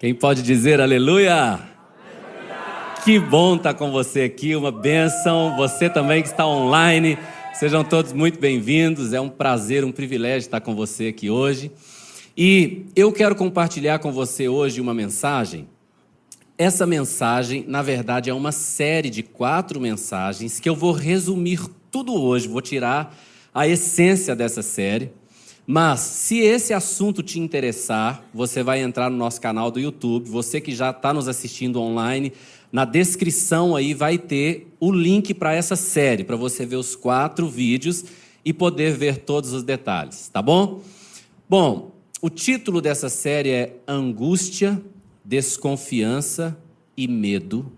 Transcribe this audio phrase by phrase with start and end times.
[0.00, 1.60] Quem pode dizer aleluia?
[3.04, 5.54] Que bom estar com você aqui, uma bênção.
[5.58, 7.18] Você também que está online,
[7.52, 9.12] sejam todos muito bem-vindos.
[9.12, 11.70] É um prazer, um privilégio estar com você aqui hoje.
[12.34, 15.68] E eu quero compartilhar com você hoje uma mensagem.
[16.56, 21.60] Essa mensagem, na verdade, é uma série de quatro mensagens que eu vou resumir
[21.90, 23.14] tudo hoje, vou tirar
[23.52, 25.12] a essência dessa série.
[25.72, 30.28] Mas, se esse assunto te interessar, você vai entrar no nosso canal do YouTube.
[30.28, 32.32] Você que já está nos assistindo online,
[32.72, 37.48] na descrição aí vai ter o link para essa série, para você ver os quatro
[37.48, 38.04] vídeos
[38.44, 40.80] e poder ver todos os detalhes, tá bom?
[41.48, 44.82] Bom, o título dessa série é Angústia,
[45.24, 46.58] Desconfiança
[46.96, 47.70] e Medo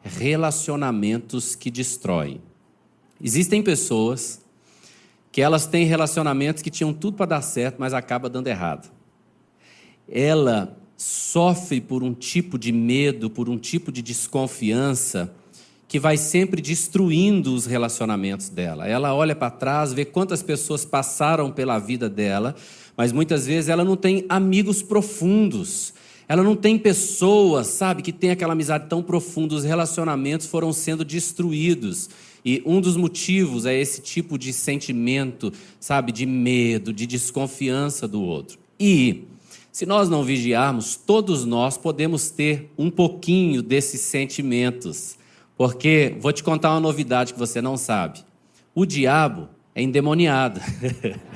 [0.00, 2.40] Relacionamentos que Destroem.
[3.20, 4.40] Existem pessoas
[5.32, 8.90] que elas têm relacionamentos que tinham tudo para dar certo, mas acaba dando errado.
[10.08, 15.32] Ela sofre por um tipo de medo, por um tipo de desconfiança
[15.88, 18.86] que vai sempre destruindo os relacionamentos dela.
[18.86, 22.54] Ela olha para trás, vê quantas pessoas passaram pela vida dela,
[22.96, 25.92] mas muitas vezes ela não tem amigos profundos.
[26.28, 31.04] Ela não tem pessoas, sabe, que tem aquela amizade tão profunda, os relacionamentos foram sendo
[31.04, 32.08] destruídos.
[32.44, 38.22] E um dos motivos é esse tipo de sentimento, sabe, de medo, de desconfiança do
[38.22, 38.58] outro.
[38.78, 39.24] E
[39.72, 45.16] se nós não vigiarmos, todos nós podemos ter um pouquinho desses sentimentos.
[45.56, 48.20] Porque vou te contar uma novidade que você não sabe.
[48.74, 50.60] O diabo é endemoniado.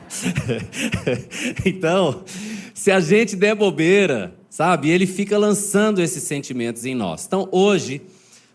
[1.64, 2.24] então,
[2.72, 7.24] se a gente der bobeira, sabe, ele fica lançando esses sentimentos em nós.
[7.26, 8.02] Então, hoje,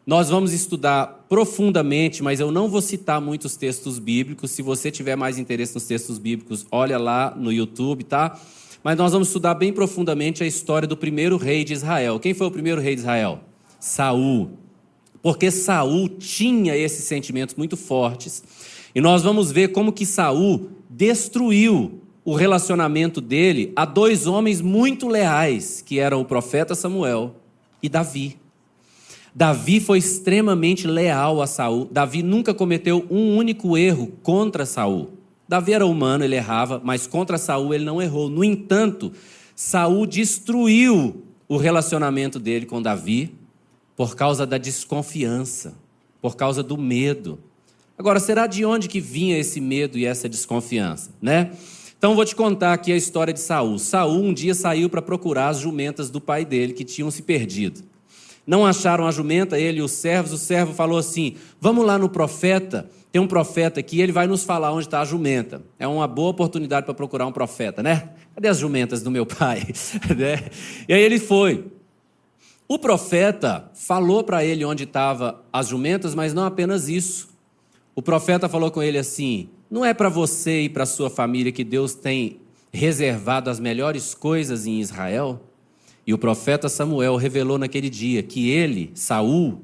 [0.10, 4.50] nós vamos estudar profundamente, mas eu não vou citar muitos textos bíblicos.
[4.50, 8.36] Se você tiver mais interesse nos textos bíblicos, olha lá no YouTube, tá?
[8.84, 12.20] Mas nós vamos estudar bem profundamente a história do primeiro rei de Israel.
[12.20, 13.42] Quem foi o primeiro rei de Israel?
[13.80, 14.50] Saul.
[15.22, 18.44] Porque Saul tinha esses sentimentos muito fortes.
[18.96, 25.08] E nós vamos ver como que Saul destruiu o relacionamento dele a dois homens muito
[25.08, 27.36] leais, que eram o profeta Samuel
[27.84, 28.40] e Davi.
[29.40, 31.88] Davi foi extremamente leal a Saul.
[31.90, 35.12] Davi nunca cometeu um único erro contra Saul.
[35.48, 38.28] Davi era humano, ele errava, mas contra Saul ele não errou.
[38.30, 39.14] No entanto,
[39.56, 43.34] Saul destruiu o relacionamento dele com Davi
[43.96, 45.74] por causa da desconfiança,
[46.22, 47.40] por causa do medo.
[47.98, 51.52] Agora, será de onde que vinha esse medo e essa desconfiança, né?
[51.98, 53.80] Então vou te contar aqui a história de Saul.
[53.80, 57.88] Saul um dia saiu para procurar as jumentas do pai dele que tinham se perdido.
[58.46, 60.32] Não acharam a jumenta, ele e os servos.
[60.34, 62.90] O servo falou assim: Vamos lá no profeta.
[63.12, 65.64] Tem um profeta aqui, ele vai nos falar onde está a jumenta.
[65.80, 68.10] É uma boa oportunidade para procurar um profeta, né?
[68.36, 69.64] Cadê as jumentas do meu pai?
[70.16, 70.50] Né?
[70.88, 71.66] e aí ele foi.
[72.68, 77.30] O profeta falou para ele onde estavam as jumentas, mas não apenas isso.
[77.96, 81.64] O profeta falou com ele assim: Não é para você e para sua família que
[81.64, 82.40] Deus tem
[82.72, 85.42] reservado as melhores coisas em Israel?
[86.10, 89.62] E o profeta Samuel revelou naquele dia que ele, Saul,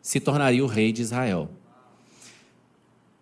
[0.00, 1.50] se tornaria o rei de Israel.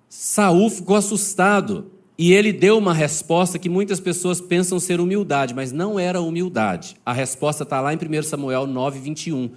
[0.09, 5.73] Saul ficou assustado e ele deu uma resposta que muitas pessoas pensam ser humildade, mas
[5.73, 6.95] não era humildade.
[7.05, 9.51] A resposta está lá em 1 Samuel 9, 21.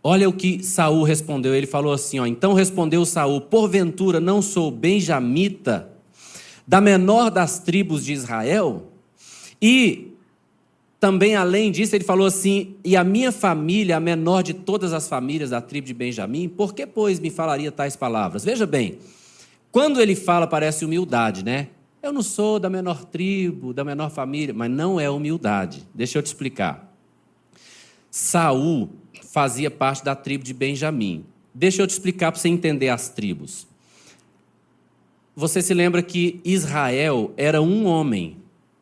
[0.00, 1.52] Olha o que Saul respondeu.
[1.52, 5.90] Ele falou assim: ó, então respondeu Saul: Porventura não sou benjamita,
[6.64, 8.92] da menor das tribos de Israel?
[9.60, 10.11] E
[11.02, 15.08] também, além disso, ele falou assim: E a minha família, a menor de todas as
[15.08, 18.44] famílias da tribo de Benjamim, por que, pois, me falaria tais palavras?
[18.44, 19.00] Veja bem,
[19.72, 21.70] quando ele fala, parece humildade, né?
[22.00, 25.82] Eu não sou da menor tribo, da menor família, mas não é humildade.
[25.92, 26.94] Deixa eu te explicar.
[28.08, 28.88] Saul
[29.24, 31.24] fazia parte da tribo de Benjamim.
[31.52, 33.66] Deixa eu te explicar para você entender as tribos.
[35.34, 38.36] Você se lembra que Israel era um homem.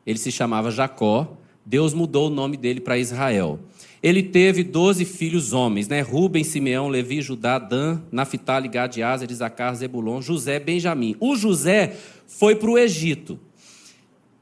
[0.05, 1.40] Ele se chamava Jacó
[1.71, 3.61] Deus mudou o nome dele para Israel.
[4.03, 6.01] Ele teve doze filhos homens, né?
[6.01, 11.15] Rubem, Simeão, Levi, Judá, Dan, Naphtali, Gad, Azer, Isacar, Zebulon, José, Benjamim.
[11.21, 11.97] O José
[12.27, 13.39] foi para o Egito.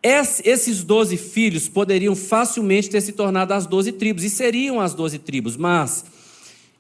[0.03, 5.19] Esses doze filhos poderiam facilmente ter se tornado as doze tribos, e seriam as doze
[5.19, 6.07] tribos, mas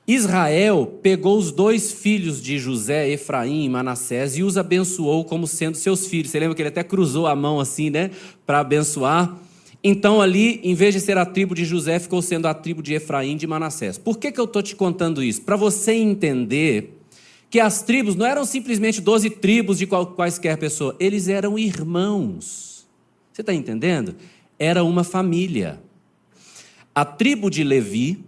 [0.06, 5.76] Israel pegou os dois filhos de José, Efraim e Manassés, e os abençoou como sendo
[5.76, 6.30] seus filhos.
[6.30, 8.12] Você lembra que ele até cruzou a mão assim, né,
[8.46, 9.36] para abençoar?
[9.82, 12.94] Então ali, em vez de ser a tribo de José, ficou sendo a tribo de
[12.94, 13.96] Efraim de Manassés.
[13.96, 15.42] Por que, que eu estou te contando isso?
[15.42, 16.98] Para você entender
[17.48, 22.86] que as tribos não eram simplesmente 12 tribos de quaisquer pessoa, eles eram irmãos.
[23.32, 24.16] Você está entendendo?
[24.58, 25.80] Era uma família.
[26.94, 28.24] a tribo de Levi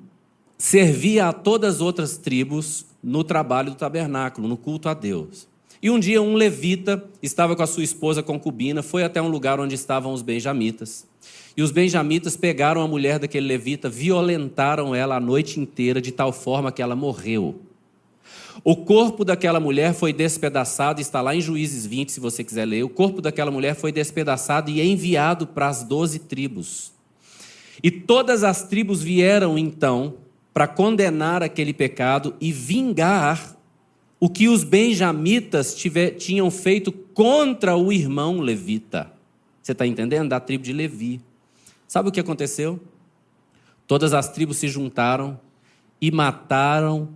[0.57, 5.49] servia a todas as outras tribos no trabalho do tabernáculo, no culto a Deus.
[5.83, 9.59] E um dia um levita estava com a sua esposa concubina, foi até um lugar
[9.59, 11.07] onde estavam os benjamitas.
[11.61, 16.33] E os benjamitas pegaram a mulher daquele levita, violentaram ela a noite inteira, de tal
[16.33, 17.61] forma que ela morreu.
[18.65, 22.83] O corpo daquela mulher foi despedaçado, está lá em Juízes 20, se você quiser ler.
[22.83, 26.95] O corpo daquela mulher foi despedaçado e enviado para as doze tribos.
[27.83, 30.15] E todas as tribos vieram então
[30.55, 33.55] para condenar aquele pecado e vingar
[34.19, 39.13] o que os benjamitas tiver, tinham feito contra o irmão levita.
[39.63, 40.31] Você está entendendo?
[40.31, 41.21] Da tribo de Levi.
[41.91, 42.79] Sabe o que aconteceu?
[43.85, 45.41] Todas as tribos se juntaram
[46.01, 47.09] e mataram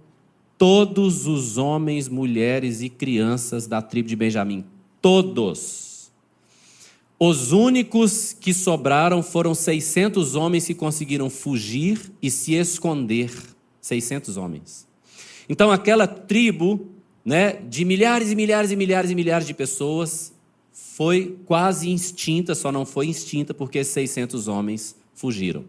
[0.59, 4.65] todos os homens, mulheres e crianças da tribo de Benjamim.
[5.00, 6.11] Todos.
[7.21, 13.31] Os únicos que sobraram foram 600 homens que conseguiram fugir e se esconder.
[13.81, 14.88] 600 homens.
[15.49, 16.88] Então, aquela tribo
[17.25, 20.34] né, de milhares e milhares e milhares e milhares de pessoas,
[20.75, 25.65] foi quase extinta, só não foi extinta porque esses 600 homens fugiram.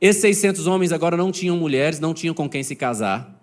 [0.00, 3.38] Esses 600 homens agora não tinham mulheres, não tinham com quem se casar.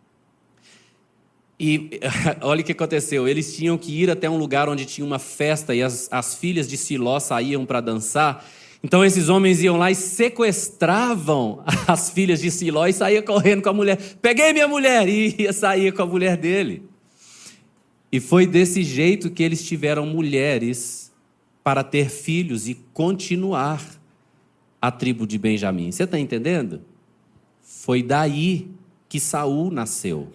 [1.60, 2.00] E
[2.42, 5.76] olha o que aconteceu: eles tinham que ir até um lugar onde tinha uma festa
[5.76, 8.44] e as, as filhas de Siló saíam para dançar.
[8.84, 13.70] Então esses homens iam lá e sequestravam as filhas de Siló e saíam correndo com
[13.70, 13.98] a mulher.
[14.22, 15.08] Peguei minha mulher!
[15.08, 16.90] E ia sair com a mulher dele.
[18.12, 21.12] E foi desse jeito que eles tiveram mulheres
[21.64, 23.84] para ter filhos e continuar
[24.82, 25.92] a tribo de Benjamim.
[25.92, 26.82] Você está entendendo?
[27.62, 28.68] Foi daí
[29.08, 30.30] que Saul nasceu.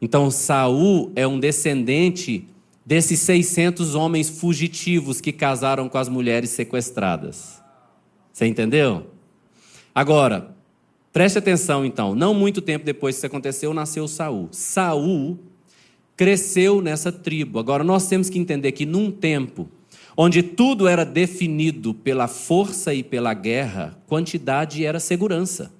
[0.00, 2.46] Então Saul é um descendente
[2.84, 7.62] desses 600 homens fugitivos que casaram com as mulheres sequestradas.
[8.32, 9.06] Você entendeu?
[9.94, 10.54] Agora,
[11.12, 12.14] preste atenção então.
[12.14, 14.48] Não muito tempo depois que isso aconteceu, nasceu Saul.
[14.52, 15.38] Saul
[16.16, 17.58] cresceu nessa tribo.
[17.58, 19.68] Agora, nós temos que entender que num tempo
[20.16, 25.70] onde tudo era definido pela força e pela guerra, quantidade era segurança.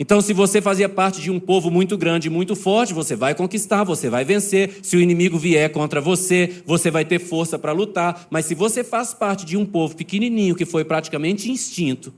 [0.00, 3.82] Então, se você fazia parte de um povo muito grande, muito forte, você vai conquistar,
[3.82, 4.78] você vai vencer.
[4.80, 8.28] Se o inimigo vier contra você, você vai ter força para lutar.
[8.30, 12.14] Mas se você faz parte de um povo pequenininho que foi praticamente instinto,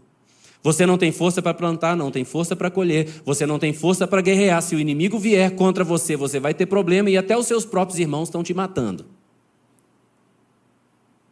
[0.62, 4.06] você não tem força para plantar, não tem força para colher, você não tem força
[4.06, 4.60] para guerrear.
[4.60, 7.98] Se o inimigo vier contra você, você vai ter problema e até os seus próprios
[7.98, 9.06] irmãos estão te matando.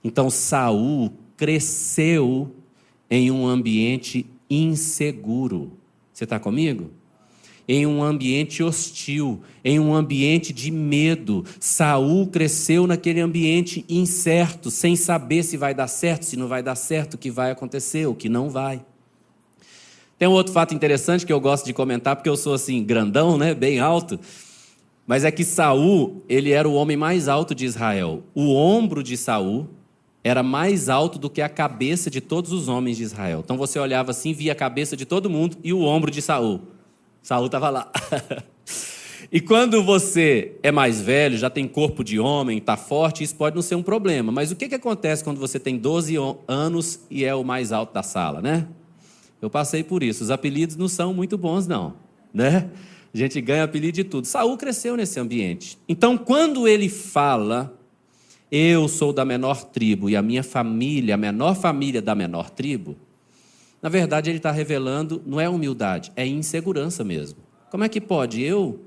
[0.03, 2.51] Então Saul cresceu
[3.11, 5.73] em um ambiente inseguro.
[6.13, 6.91] Você está comigo?
[7.71, 11.45] Em um ambiente hostil, em um ambiente de medo.
[11.61, 16.77] Saul cresceu naquele ambiente incerto, sem saber se vai dar certo, se não vai dar
[16.77, 18.83] certo, o que vai acontecer, o que não vai.
[20.19, 23.39] Tem um outro fato interessante que eu gosto de comentar, porque eu sou assim, grandão,
[23.39, 23.55] né?
[23.55, 24.19] Bem alto.
[25.07, 28.23] Mas é que Saul, ele era o homem mais alto de Israel.
[28.35, 29.69] O ombro de Saul
[30.25, 33.41] era mais alto do que a cabeça de todos os homens de Israel.
[33.45, 36.63] Então você olhava assim, via a cabeça de todo mundo e o ombro de Saul.
[37.23, 37.91] Saul estava lá.
[39.31, 43.55] e quando você é mais velho, já tem corpo de homem, está forte, isso pode
[43.55, 44.33] não ser um problema.
[44.33, 46.17] Mas o que, que acontece quando você tem 12
[46.49, 48.67] anos e é o mais alto da sala, né?
[49.41, 50.25] Eu passei por isso.
[50.25, 51.95] Os apelidos não são muito bons, não.
[52.33, 52.69] Né?
[53.13, 54.27] A gente ganha apelido de tudo.
[54.27, 55.79] Saul cresceu nesse ambiente.
[55.89, 57.79] Então, quando ele fala,
[58.51, 62.97] eu sou da menor tribo e a minha família, a menor família da menor tribo,
[63.81, 67.39] na verdade ele está revelando, não é humildade, é insegurança mesmo.
[67.71, 68.43] Como é que pode?
[68.43, 68.81] Eu?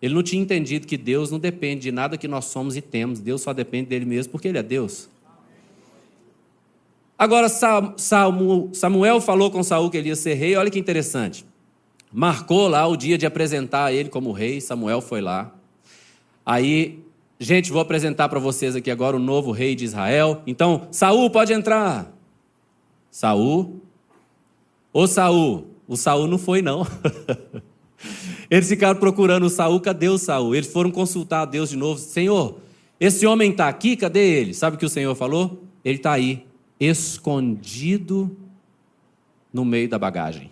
[0.00, 3.20] Ele não tinha entendido que Deus não depende de nada que nós somos e temos,
[3.20, 5.08] Deus só depende dele mesmo porque ele é Deus.
[7.22, 11.46] Agora, Samuel falou com Saul que ele ia ser rei, olha que interessante.
[12.12, 15.54] Marcou lá o dia de apresentar ele como rei, Samuel foi lá.
[16.44, 16.98] Aí,
[17.38, 20.42] gente, vou apresentar para vocês aqui agora o novo rei de Israel.
[20.48, 22.12] Então, Saul pode entrar.
[23.08, 23.80] Saul.
[24.92, 26.84] Ô Saul, o Saul não foi não.
[28.50, 30.56] Eles ficaram procurando o Saul, cadê o Saul?
[30.56, 32.00] Eles foram consultar a Deus de novo.
[32.00, 32.58] Senhor,
[32.98, 34.54] esse homem está aqui, cadê ele?
[34.54, 35.62] Sabe o que o Senhor falou?
[35.84, 36.50] Ele está aí
[36.84, 38.36] escondido
[39.52, 40.50] no meio da bagagem.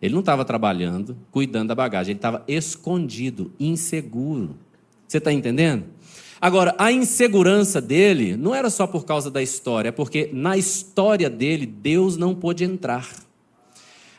[0.00, 4.56] Ele não estava trabalhando, cuidando da bagagem, ele estava escondido, inseguro.
[5.06, 5.84] Você está entendendo?
[6.40, 11.28] Agora, a insegurança dele não era só por causa da história, é porque na história
[11.28, 13.06] dele, Deus não pôde entrar.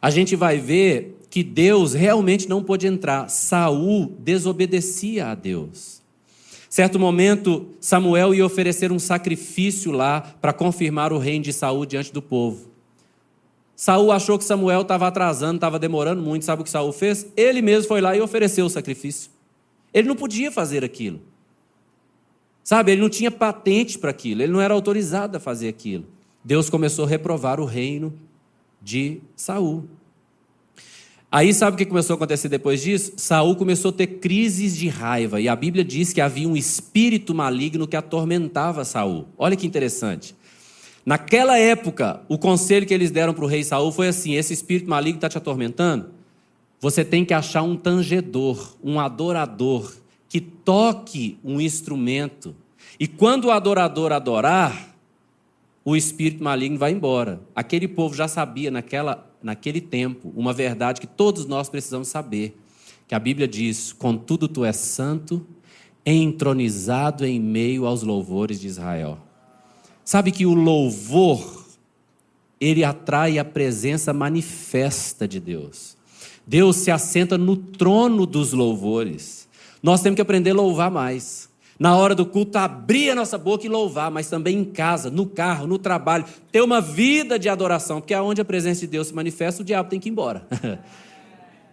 [0.01, 3.29] A gente vai ver que Deus realmente não pôde entrar.
[3.29, 6.00] Saul desobedecia a Deus.
[6.72, 12.13] Certo momento, Samuel ia oferecer um sacrifício lá para confirmar o reino de Saul diante
[12.13, 12.72] do povo.
[13.75, 16.46] Saul achou que Samuel estava atrasando, estava demorando muito.
[16.46, 17.28] Sabe o que Saul fez?
[17.36, 19.30] Ele mesmo foi lá e ofereceu o sacrifício.
[19.94, 21.20] Ele não podia fazer aquilo.
[22.63, 26.06] Sabe, ele não tinha patente para aquilo, ele não era autorizado a fazer aquilo.
[26.42, 28.13] Deus começou a reprovar o reino
[28.82, 29.90] de Saul.
[31.31, 33.13] Aí sabe o que começou a acontecer depois disso?
[33.15, 37.33] Saul começou a ter crises de raiva, e a Bíblia diz que havia um espírito
[37.33, 39.27] maligno que atormentava Saul.
[39.38, 40.35] Olha que interessante.
[41.05, 44.89] Naquela época, o conselho que eles deram para o rei Saul foi assim: esse espírito
[44.89, 46.09] maligno está te atormentando.
[46.81, 49.93] Você tem que achar um tangedor, um adorador,
[50.27, 52.53] que toque um instrumento.
[53.00, 54.95] E quando o adorador adorar,
[55.85, 57.41] o espírito maligno vai embora.
[57.55, 62.57] Aquele povo já sabia naquela, naquele tempo uma verdade que todos nós precisamos saber.
[63.07, 65.45] Que a Bíblia diz: Contudo, tu és santo,
[66.05, 69.19] entronizado em meio aos louvores de Israel.
[70.03, 71.65] Sabe que o louvor,
[72.60, 75.98] ele atrai a presença manifesta de Deus.
[76.45, 79.48] Deus se assenta no trono dos louvores.
[79.81, 81.50] Nós temos que aprender a louvar mais.
[81.81, 85.25] Na hora do culto, abrir a nossa boca e louvar, mas também em casa, no
[85.25, 89.15] carro, no trabalho, ter uma vida de adoração, porque aonde a presença de Deus se
[89.15, 90.45] manifesta, o diabo tem que ir embora.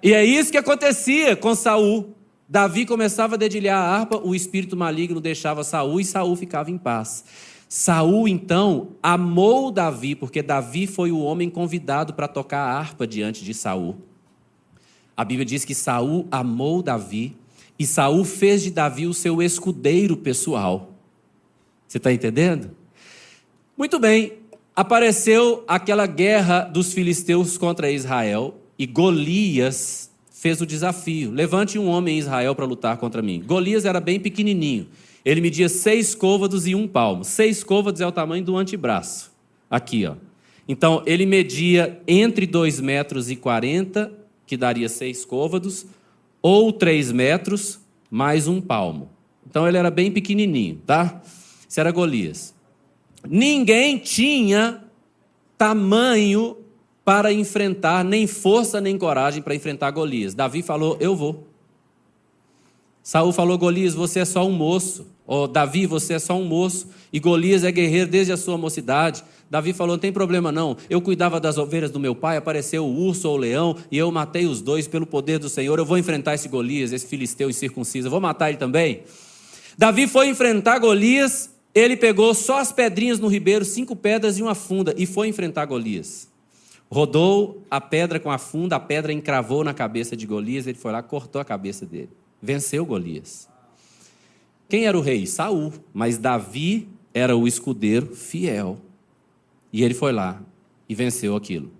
[0.02, 2.14] e é isso que acontecia com Saul.
[2.48, 6.78] Davi começava a dedilhar a harpa, o espírito maligno deixava Saul e Saul ficava em
[6.78, 7.22] paz.
[7.68, 13.44] Saul então amou Davi, porque Davi foi o homem convidado para tocar a harpa diante
[13.44, 13.98] de Saul.
[15.14, 17.36] A Bíblia diz que Saul amou Davi
[17.78, 20.92] e Saul fez de Davi o seu escudeiro pessoal.
[21.86, 22.70] Você está entendendo?
[23.76, 24.34] Muito bem,
[24.74, 32.16] apareceu aquela guerra dos filisteus contra Israel e Golias fez o desafio: levante um homem
[32.16, 33.42] em Israel para lutar contra mim.
[33.44, 34.88] Golias era bem pequenininho.
[35.24, 37.24] Ele media seis côvados e um palmo.
[37.24, 39.30] Seis côvados é o tamanho do antebraço.
[39.70, 40.14] Aqui, ó.
[40.66, 44.12] Então, ele media entre 2 metros e 40,
[44.46, 45.86] que daria seis côvados,
[46.42, 47.80] ou 3 metros,
[48.10, 49.08] mais um palmo.
[49.48, 51.20] Então, ele era bem pequenininho, tá?
[51.68, 52.54] Isso era Golias.
[53.26, 54.84] Ninguém tinha
[55.56, 56.56] tamanho
[57.04, 60.34] para enfrentar, nem força nem coragem para enfrentar Golias.
[60.34, 61.46] Davi falou: Eu vou.
[63.02, 65.06] Saul falou: Golias, você é só um moço.
[65.26, 69.22] Oh, Davi, você é só um moço, e Golias é guerreiro desde a sua mocidade.
[69.50, 72.94] Davi falou: não tem problema não, eu cuidava das ovelhas do meu pai, apareceu o
[72.94, 75.78] urso ou o leão, e eu matei os dois pelo poder do Senhor.
[75.78, 79.02] Eu vou enfrentar esse Golias, esse filisteu incircunciso, eu vou matar ele também.
[79.76, 84.54] Davi foi enfrentar Golias, ele pegou só as pedrinhas no ribeiro, cinco pedras e uma
[84.54, 86.28] funda, e foi enfrentar Golias.
[86.90, 90.90] Rodou a pedra com a funda, a pedra encravou na cabeça de Golias, ele foi
[90.90, 92.10] lá, cortou a cabeça dele.
[92.40, 93.48] Venceu Golias.
[94.68, 95.26] Quem era o rei?
[95.26, 95.72] Saul.
[95.92, 98.78] Mas Davi era o escudeiro fiel.
[99.72, 100.40] E ele foi lá
[100.88, 101.70] e venceu aquilo.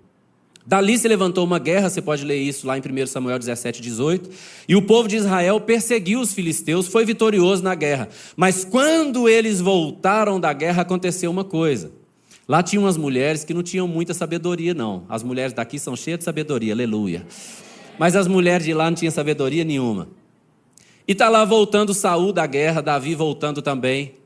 [0.69, 4.29] Dali se levantou uma guerra, você pode ler isso lá em 1 Samuel 17, 18.
[4.69, 8.11] E o povo de Israel perseguiu os filisteus, foi vitorioso na guerra.
[8.37, 11.91] Mas quando eles voltaram da guerra, aconteceu uma coisa.
[12.47, 15.05] Lá tinham umas mulheres que não tinham muita sabedoria, não.
[15.09, 17.27] As mulheres daqui são cheias de sabedoria, aleluia.
[17.99, 20.09] Mas as mulheres de lá não tinham sabedoria nenhuma.
[21.07, 24.18] E está lá voltando Saul da guerra, Davi voltando também.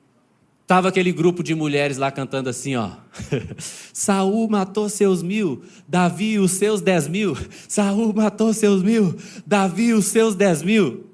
[0.73, 2.93] Tava aquele grupo de mulheres lá cantando assim, ó.
[3.93, 7.37] Saul matou seus mil, Davi os seus dez mil.
[7.69, 9.15] Saul matou seus mil,
[9.47, 11.09] Davi os seus dez mil.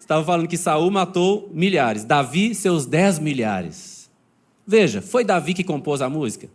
[0.00, 4.10] Estava falando que Saul matou milhares, Davi seus dez milhares.
[4.66, 6.48] Veja, foi Davi que compôs a música?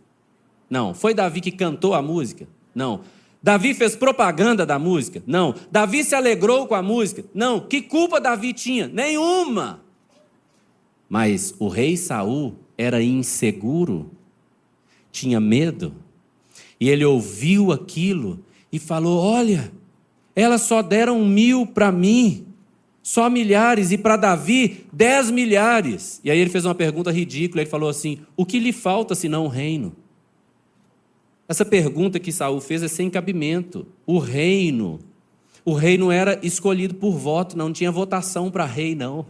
[0.68, 0.92] Não.
[0.92, 2.46] Foi Davi que cantou a música?
[2.74, 3.00] Não.
[3.42, 5.22] Davi fez propaganda da música?
[5.26, 5.54] Não.
[5.72, 7.24] Davi se alegrou com a música?
[7.32, 7.58] Não.
[7.58, 8.86] Que culpa Davi tinha?
[8.86, 9.87] Nenhuma.
[11.08, 14.10] Mas o rei Saul era inseguro,
[15.10, 15.94] tinha medo,
[16.78, 18.38] e ele ouviu aquilo
[18.70, 19.72] e falou: Olha,
[20.36, 22.46] elas só deram mil para mim,
[23.02, 26.20] só milhares, e para Davi, dez milhares.
[26.22, 29.46] E aí ele fez uma pergunta ridícula: ele falou assim: O que lhe falta senão
[29.46, 29.94] o reino?
[31.48, 33.86] Essa pergunta que Saul fez é sem cabimento.
[34.06, 35.00] O reino,
[35.64, 39.24] o rei não era escolhido por voto, não tinha votação para rei, não.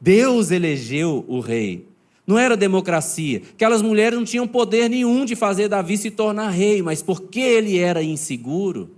[0.00, 1.86] Deus elegeu o rei.
[2.26, 3.42] Não era democracia.
[3.54, 7.78] Aquelas mulheres não tinham poder nenhum de fazer Davi se tornar rei, mas porque ele
[7.78, 8.90] era inseguro,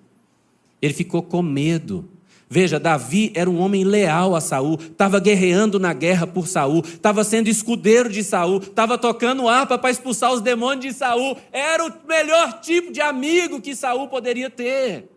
[0.83, 2.09] ele ficou com medo
[2.53, 7.23] Veja, Davi era um homem leal a Saul, estava guerreando na guerra por Saul, estava
[7.23, 11.37] sendo escudeiro de Saul, estava tocando harpa para expulsar os demônios de Saul.
[11.53, 15.09] Era o melhor tipo de amigo que Saul poderia ter.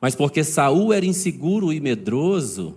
[0.00, 2.74] Mas porque Saul era inseguro e medroso,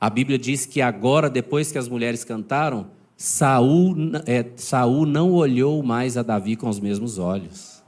[0.00, 5.82] a Bíblia diz que agora, depois que as mulheres cantaram, Saul, é, Saul não olhou
[5.82, 7.82] mais a Davi com os mesmos olhos.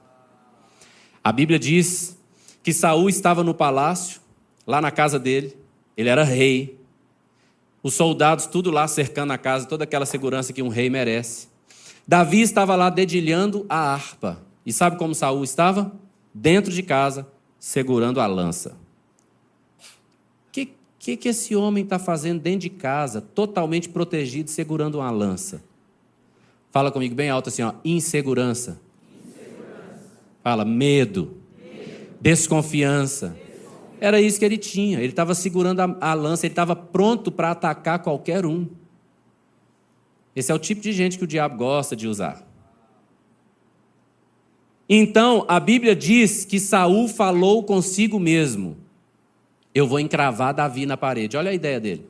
[1.23, 2.19] A Bíblia diz
[2.65, 4.21] que Saul estava no palácio,
[4.67, 5.57] lá na casa dele,
[5.97, 6.81] ele era rei.
[7.83, 11.49] Os soldados tudo lá cercando a casa, toda aquela segurança que um rei merece.
[12.07, 14.43] Davi estava lá dedilhando a harpa.
[14.67, 15.93] E sabe como Saul estava?
[16.35, 17.27] Dentro de casa,
[17.59, 18.77] segurando a lança.
[21.01, 25.65] Que, que esse homem está fazendo dentro de casa, totalmente protegido, segurando uma lança?
[26.71, 28.79] Fala comigo bem alto assim, ó, insegurança.
[29.27, 30.11] insegurança.
[30.45, 31.39] Fala, medo.
[31.59, 32.17] medo.
[32.21, 33.29] Desconfiança.
[33.29, 33.99] Desconfiança.
[33.99, 34.99] Era isso que ele tinha.
[34.99, 38.69] Ele estava segurando a, a lança, ele estava pronto para atacar qualquer um.
[40.37, 42.47] Esse é o tipo de gente que o diabo gosta de usar.
[44.87, 48.77] Então, a Bíblia diz que Saul falou consigo mesmo:
[49.75, 51.37] Eu vou encravar Davi na parede.
[51.37, 52.07] Olha a ideia dele.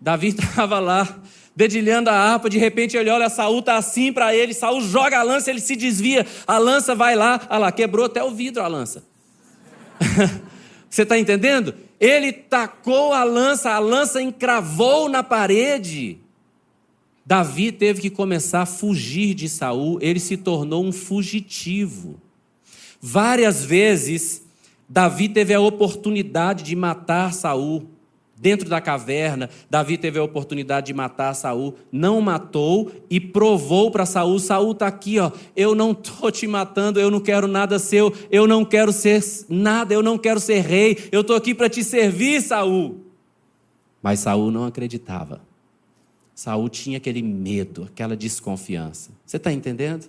[0.00, 1.18] Davi estava lá,
[1.56, 5.22] dedilhando a harpa, de repente ele olha, Saul está assim para ele, Saul joga a
[5.22, 8.68] lança, ele se desvia, a lança vai lá, olha lá, quebrou até o vidro a
[8.68, 9.04] lança.
[10.88, 11.74] Você está entendendo?
[12.00, 16.18] Ele tacou a lança, a lança encravou na parede.
[17.26, 22.20] Davi teve que começar a fugir de Saul, ele se tornou um fugitivo.
[23.00, 24.47] Várias vezes
[24.88, 27.86] Davi teve a oportunidade de matar Saul.
[28.40, 34.06] Dentro da caverna, Davi teve a oportunidade de matar Saul, não matou e provou para
[34.06, 35.32] Saul: Saul está aqui, ó.
[35.56, 39.92] Eu não estou te matando, eu não quero nada seu, eu não quero ser nada,
[39.92, 43.00] eu não quero ser rei, eu estou aqui para te servir, Saul.
[44.00, 45.40] Mas Saul não acreditava.
[46.32, 49.10] Saul tinha aquele medo, aquela desconfiança.
[49.26, 50.08] Você está entendendo?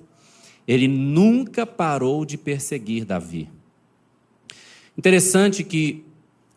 [0.67, 3.49] Ele nunca parou de perseguir Davi.
[4.99, 6.03] Interessante que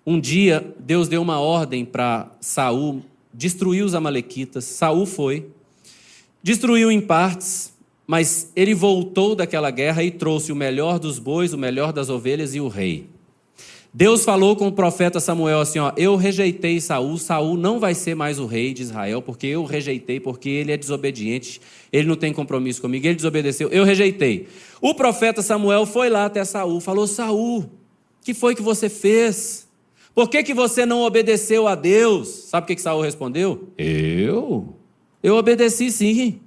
[0.04, 3.00] um dia Deus deu uma ordem para Saul
[3.32, 4.64] destruir os amalequitas.
[4.64, 5.46] Saul foi,
[6.42, 7.72] destruiu em partes,
[8.04, 12.52] mas ele voltou daquela guerra e trouxe o melhor dos bois, o melhor das ovelhas
[12.52, 13.06] e o rei.
[13.94, 18.16] Deus falou com o profeta Samuel assim: ó, eu rejeitei Saul, Saul não vai ser
[18.16, 21.60] mais o rei de Israel, porque eu rejeitei, porque ele é desobediente,
[21.92, 24.48] ele não tem compromisso comigo, ele desobedeceu, eu rejeitei.
[24.80, 27.70] O profeta Samuel foi lá até Saul, falou: Saul,
[28.22, 29.68] que foi que você fez?
[30.14, 32.28] Por que, que você não obedeceu a Deus?
[32.28, 33.68] Sabe o que, que Saul respondeu?
[33.76, 34.74] Eu?
[35.22, 36.40] Eu obedeci sim.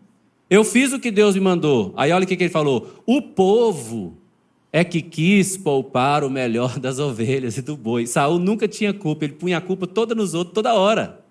[0.49, 1.93] Eu fiz o que Deus me mandou.
[1.97, 4.15] Aí olha o que, que ele falou: o povo
[4.71, 8.05] é que quis poupar o melhor das ovelhas e do boi.
[8.05, 11.23] Saul nunca tinha culpa, ele punha a culpa toda nos outros, toda hora.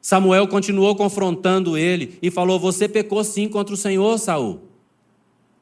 [0.00, 4.60] Samuel continuou confrontando ele e falou: Você pecou sim contra o Senhor, Saul.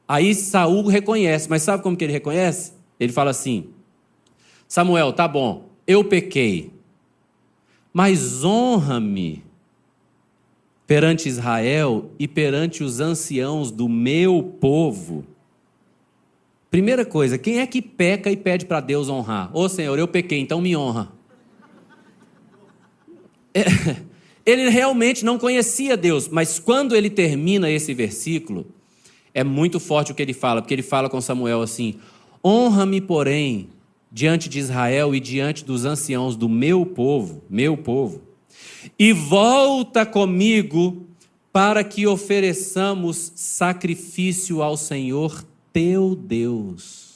[0.07, 2.76] Aí Saul reconhece, mas sabe como que ele reconhece?
[2.99, 3.69] Ele fala assim:
[4.67, 6.71] Samuel, tá bom, eu pequei,
[7.93, 9.43] mas honra-me
[10.85, 15.25] perante Israel e perante os anciãos do meu povo
[16.69, 19.49] Primeira coisa, quem é que peca e pede para Deus honrar?
[19.55, 21.11] Ô Senhor, eu pequei, então me honra.
[23.53, 23.63] É,
[24.45, 28.67] ele realmente não conhecia Deus, mas quando ele termina esse versículo,
[29.33, 31.95] é muito forte o que ele fala, porque ele fala com Samuel assim:
[32.47, 33.67] honra-me, porém,
[34.09, 38.21] diante de Israel e diante dos anciãos do meu povo, meu povo,
[38.97, 41.05] e volta comigo
[41.51, 47.06] para que ofereçamos sacrifício ao Senhor teu Deus.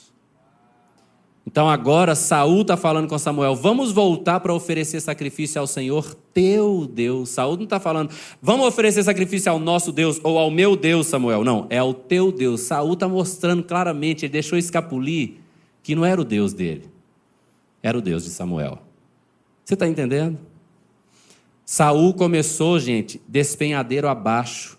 [1.46, 6.86] Então agora Saul está falando com Samuel: vamos voltar para oferecer sacrifício ao Senhor teu
[6.86, 7.30] Deus.
[7.30, 11.44] Saul não está falando, vamos oferecer sacrifício ao nosso Deus ou ao meu Deus, Samuel.
[11.44, 12.60] Não, é ao teu Deus.
[12.62, 15.34] Saul está mostrando claramente, ele deixou escapulir
[15.82, 16.88] que não era o Deus dele,
[17.82, 18.78] era o Deus de Samuel.
[19.64, 20.38] Você está entendendo?
[21.64, 24.78] Saul começou, gente, despenhadeiro abaixo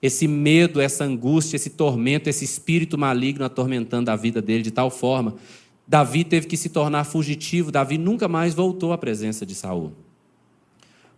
[0.00, 4.90] esse medo, essa angústia, esse tormento, esse espírito maligno atormentando a vida dele de tal
[4.90, 5.34] forma,
[5.88, 7.72] Davi teve que se tornar fugitivo.
[7.72, 9.92] Davi nunca mais voltou à presença de Saul.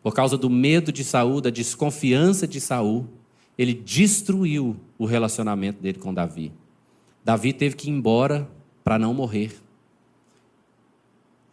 [0.00, 3.08] Por causa do medo de Saul, da desconfiança de Saul,
[3.58, 6.52] ele destruiu o relacionamento dele com Davi.
[7.24, 8.48] Davi teve que ir embora
[8.84, 9.52] para não morrer.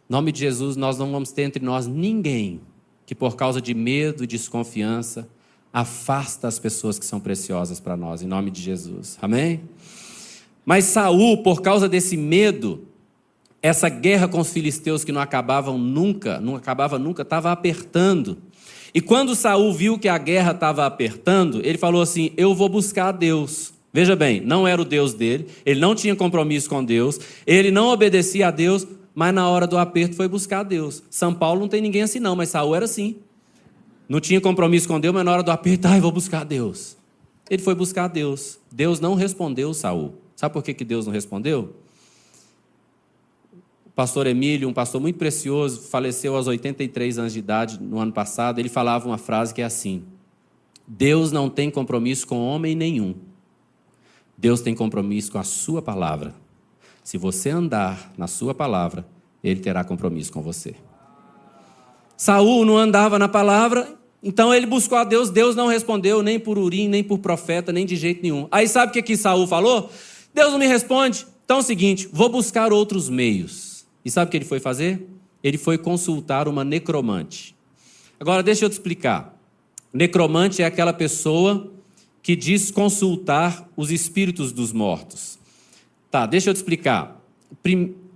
[0.08, 2.60] Em nome de Jesus, nós não vamos ter entre nós ninguém
[3.04, 5.28] que, por causa de medo e desconfiança,
[5.72, 9.18] afasta as pessoas que são preciosas para nós, em nome de Jesus.
[9.20, 9.60] Amém?
[10.64, 12.87] Mas Saul, por causa desse medo,
[13.62, 18.38] essa guerra com os filisteus que não acabavam nunca, não acabava nunca, estava apertando.
[18.94, 23.08] E quando Saul viu que a guerra estava apertando, ele falou assim: "Eu vou buscar
[23.08, 23.72] a Deus".
[23.92, 27.88] Veja bem, não era o Deus dele, ele não tinha compromisso com Deus, ele não
[27.88, 31.02] obedecia a Deus, mas na hora do aperto foi buscar a Deus.
[31.10, 33.16] São Paulo não tem ninguém assim não, mas Saul era assim.
[34.08, 36.96] Não tinha compromisso com Deus, mas na hora do aperto, ai, vou buscar Deus.
[37.50, 38.58] Ele foi buscar Deus.
[38.70, 40.14] Deus não respondeu Saul.
[40.36, 41.74] Sabe por que, que Deus não respondeu?
[43.98, 48.60] Pastor Emílio, um pastor muito precioso, faleceu aos 83 anos de idade no ano passado.
[48.60, 50.04] Ele falava uma frase que é assim:
[50.86, 53.16] Deus não tem compromisso com homem nenhum.
[54.36, 56.32] Deus tem compromisso com a sua palavra.
[57.02, 59.04] Se você andar na sua palavra,
[59.42, 60.76] ele terá compromisso com você.
[62.16, 66.56] Saul não andava na palavra, então ele buscou a Deus, Deus não respondeu nem por
[66.56, 68.46] Urim, nem por profeta, nem de jeito nenhum.
[68.52, 69.90] Aí sabe o que que Saul falou?
[70.32, 71.26] Deus não me responde.
[71.44, 73.67] Então é o seguinte, vou buscar outros meios.
[74.08, 75.06] E sabe o que ele foi fazer?
[75.44, 77.54] Ele foi consultar uma necromante.
[78.18, 79.38] Agora deixa eu te explicar.
[79.92, 81.70] Necromante é aquela pessoa
[82.22, 85.38] que diz consultar os espíritos dos mortos.
[86.10, 87.22] Tá, deixa eu te explicar.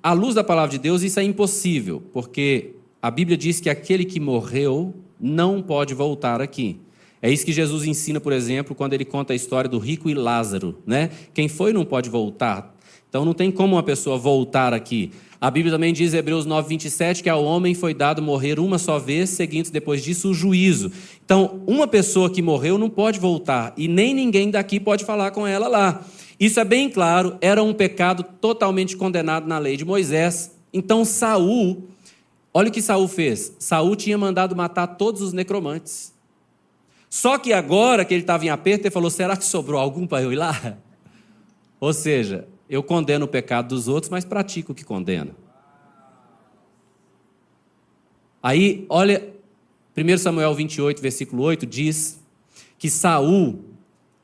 [0.03, 2.71] À luz da palavra de Deus, isso é impossível, porque
[3.03, 6.81] a Bíblia diz que aquele que morreu não pode voltar aqui.
[7.21, 10.15] É isso que Jesus ensina, por exemplo, quando ele conta a história do rico e
[10.15, 11.11] Lázaro, né?
[11.35, 12.75] Quem foi não pode voltar.
[13.11, 15.13] Então não tem como uma pessoa voltar aqui.
[15.43, 18.97] A Bíblia também diz, Hebreus 9, 27, que ao homem foi dado morrer uma só
[18.99, 20.93] vez, seguindo depois disso o juízo.
[21.25, 25.45] Então, uma pessoa que morreu não pode voltar, e nem ninguém daqui pode falar com
[25.45, 26.05] ela lá.
[26.39, 30.53] Isso é bem claro, era um pecado totalmente condenado na lei de Moisés.
[30.73, 31.89] Então, Saul
[32.55, 33.55] Olha o que Saul fez.
[33.59, 36.13] Saul tinha mandado matar todos os necromantes.
[37.09, 40.23] Só que agora que ele estava em aperto, ele falou: será que sobrou algum para
[40.23, 40.77] eu ir lá?
[41.81, 45.35] Ou seja, eu condeno o pecado dos outros, mas pratico o que condeno.
[48.43, 49.29] Aí, olha,
[49.95, 52.19] 1 Samuel 28, versículo 8, diz
[52.79, 53.63] que Saul,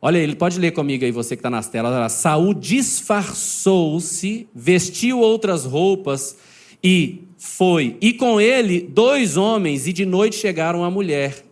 [0.01, 5.67] olha, ele pode ler comigo aí, você que está nas telas, Saul disfarçou-se, vestiu outras
[5.67, 6.39] roupas
[6.83, 11.45] e foi, e com ele dois homens, e de noite chegaram a mulher.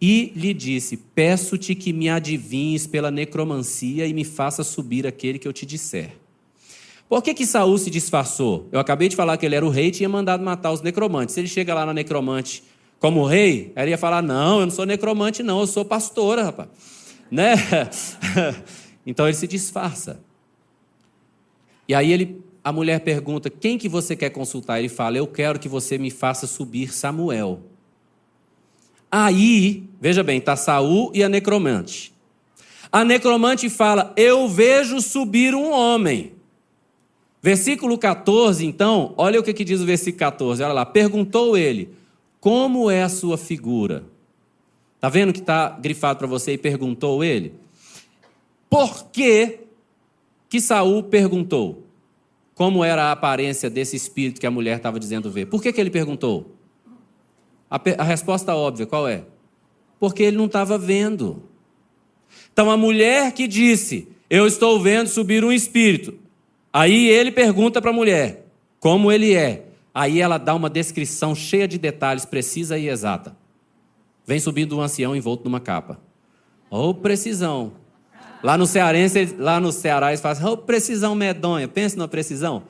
[0.00, 5.48] E lhe disse: Peço-te que me adivinhes pela necromancia e me faça subir aquele que
[5.48, 6.17] eu te disser.
[7.08, 8.68] Por que, que Saul se disfarçou?
[8.70, 11.34] Eu acabei de falar que ele era o rei e tinha mandado matar os necromantes.
[11.34, 12.62] Se ele chega lá na necromante
[12.98, 16.68] como rei, ele ia falar: Não, eu não sou necromante, não, eu sou pastora, rapaz.
[17.30, 17.56] Né?
[19.06, 20.18] então ele se disfarça.
[21.86, 24.78] E aí ele a mulher pergunta: Quem que você quer consultar?
[24.78, 27.62] Ele fala: Eu quero que você me faça subir Samuel.
[29.10, 32.12] Aí, veja bem, está Saul e a necromante.
[32.92, 36.37] A necromante fala: Eu vejo subir um homem.
[37.48, 40.62] Versículo 14, então, olha o que, que diz o versículo 14.
[40.62, 40.84] Olha lá.
[40.84, 41.88] Perguntou ele:
[42.38, 44.04] Como é a sua figura?
[44.96, 47.54] Está vendo que está grifado para você e perguntou ele?
[48.68, 49.60] Por que,
[50.50, 51.84] que Saul perguntou?
[52.54, 55.46] como era a aparência desse espírito que a mulher estava dizendo ver.
[55.46, 56.56] Por que, que ele perguntou?
[57.70, 59.24] A, a resposta óbvia, qual é?
[60.00, 61.44] Porque ele não estava vendo.
[62.52, 66.17] Então a mulher que disse: Eu estou vendo subir um espírito.
[66.78, 68.46] Aí ele pergunta para a mulher:
[68.78, 69.66] Como ele é?
[69.92, 73.36] Aí ela dá uma descrição cheia de detalhes, precisa e exata.
[74.24, 76.00] Vem subindo um ancião envolto numa capa.
[76.70, 77.72] Ou oh, precisão.
[78.44, 81.66] Lá no Cearense, lá no Ceará, eles falam, oh, precisão medonha.
[81.66, 82.62] Pensa numa precisão.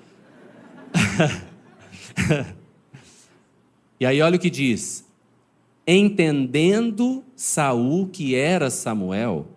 [4.01, 5.05] e aí olha o que diz.
[5.87, 9.49] Entendendo Saul que era Samuel.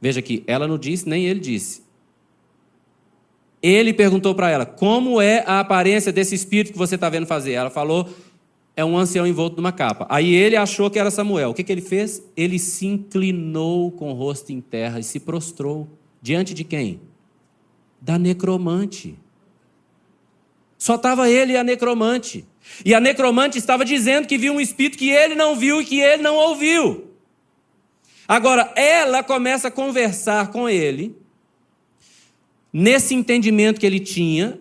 [0.00, 1.87] Veja aqui, ela não disse, nem ele disse.
[3.62, 7.52] Ele perguntou para ela: Como é a aparência desse espírito que você está vendo fazer?
[7.52, 8.08] Ela falou:
[8.78, 10.06] é um ancião envolto numa capa.
[10.08, 11.50] Aí ele achou que era Samuel.
[11.50, 12.22] O que, que ele fez?
[12.36, 15.88] Ele se inclinou com o rosto em terra e se prostrou.
[16.22, 17.00] Diante de quem?
[18.00, 19.18] Da necromante.
[20.78, 22.46] Só estava ele e a necromante.
[22.84, 25.98] E a necromante estava dizendo que viu um espírito que ele não viu e que
[26.00, 27.08] ele não ouviu.
[28.28, 31.16] Agora, ela começa a conversar com ele,
[32.72, 34.58] nesse entendimento que ele tinha,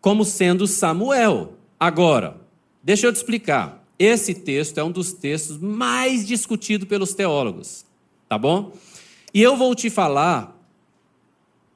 [0.00, 1.54] como sendo Samuel.
[1.78, 2.48] Agora,
[2.88, 3.84] Deixa eu te explicar.
[3.98, 7.84] Esse texto é um dos textos mais discutidos pelos teólogos,
[8.26, 8.72] tá bom?
[9.34, 10.56] E eu vou te falar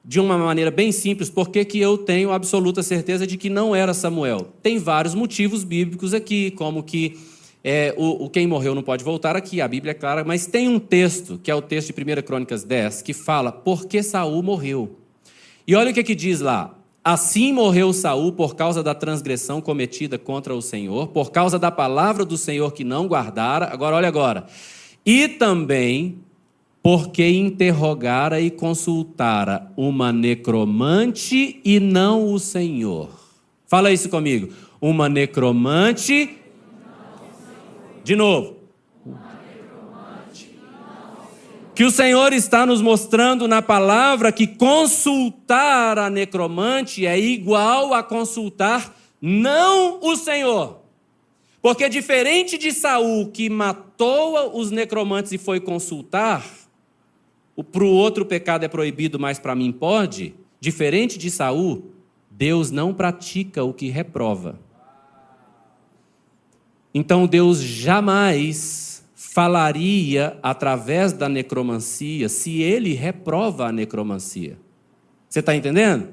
[0.03, 3.93] de uma maneira bem simples porque que eu tenho absoluta certeza de que não era
[3.93, 4.53] Samuel.
[4.63, 7.15] Tem vários motivos bíblicos aqui, como que
[7.63, 10.67] é, o, o, quem morreu não pode voltar aqui, a Bíblia é clara, mas tem
[10.67, 14.41] um texto, que é o texto de 1 Crônicas 10, que fala por que Saul
[14.41, 14.97] morreu.
[15.67, 16.75] E olha o que, que diz lá.
[17.03, 22.23] Assim morreu Saul por causa da transgressão cometida contra o Senhor, por causa da palavra
[22.23, 23.65] do Senhor que não guardara.
[23.71, 24.45] Agora olha agora.
[25.05, 26.19] E também
[26.81, 33.09] porque interrogara e consultara uma necromante e não o Senhor.
[33.67, 34.53] Fala isso comigo.
[34.81, 36.37] Uma necromante.
[38.03, 38.52] De novo.
[41.75, 48.03] Que o Senhor está nos mostrando na palavra que consultar a necromante é igual a
[48.03, 50.81] consultar não o Senhor.
[51.61, 56.45] Porque diferente de Saul que matou os necromantes e foi consultar,
[57.71, 60.35] para o outro pecado é proibido, mas para mim pode.
[60.59, 61.91] Diferente de Saul,
[62.29, 64.59] Deus não pratica o que reprova.
[66.93, 68.92] Então Deus jamais
[69.33, 74.59] falaria através da necromancia se ele reprova a necromancia.
[75.27, 76.09] Você está entendendo?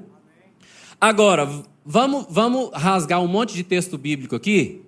[0.99, 1.47] Agora,
[1.85, 4.81] vamos, vamos rasgar um monte de texto bíblico aqui,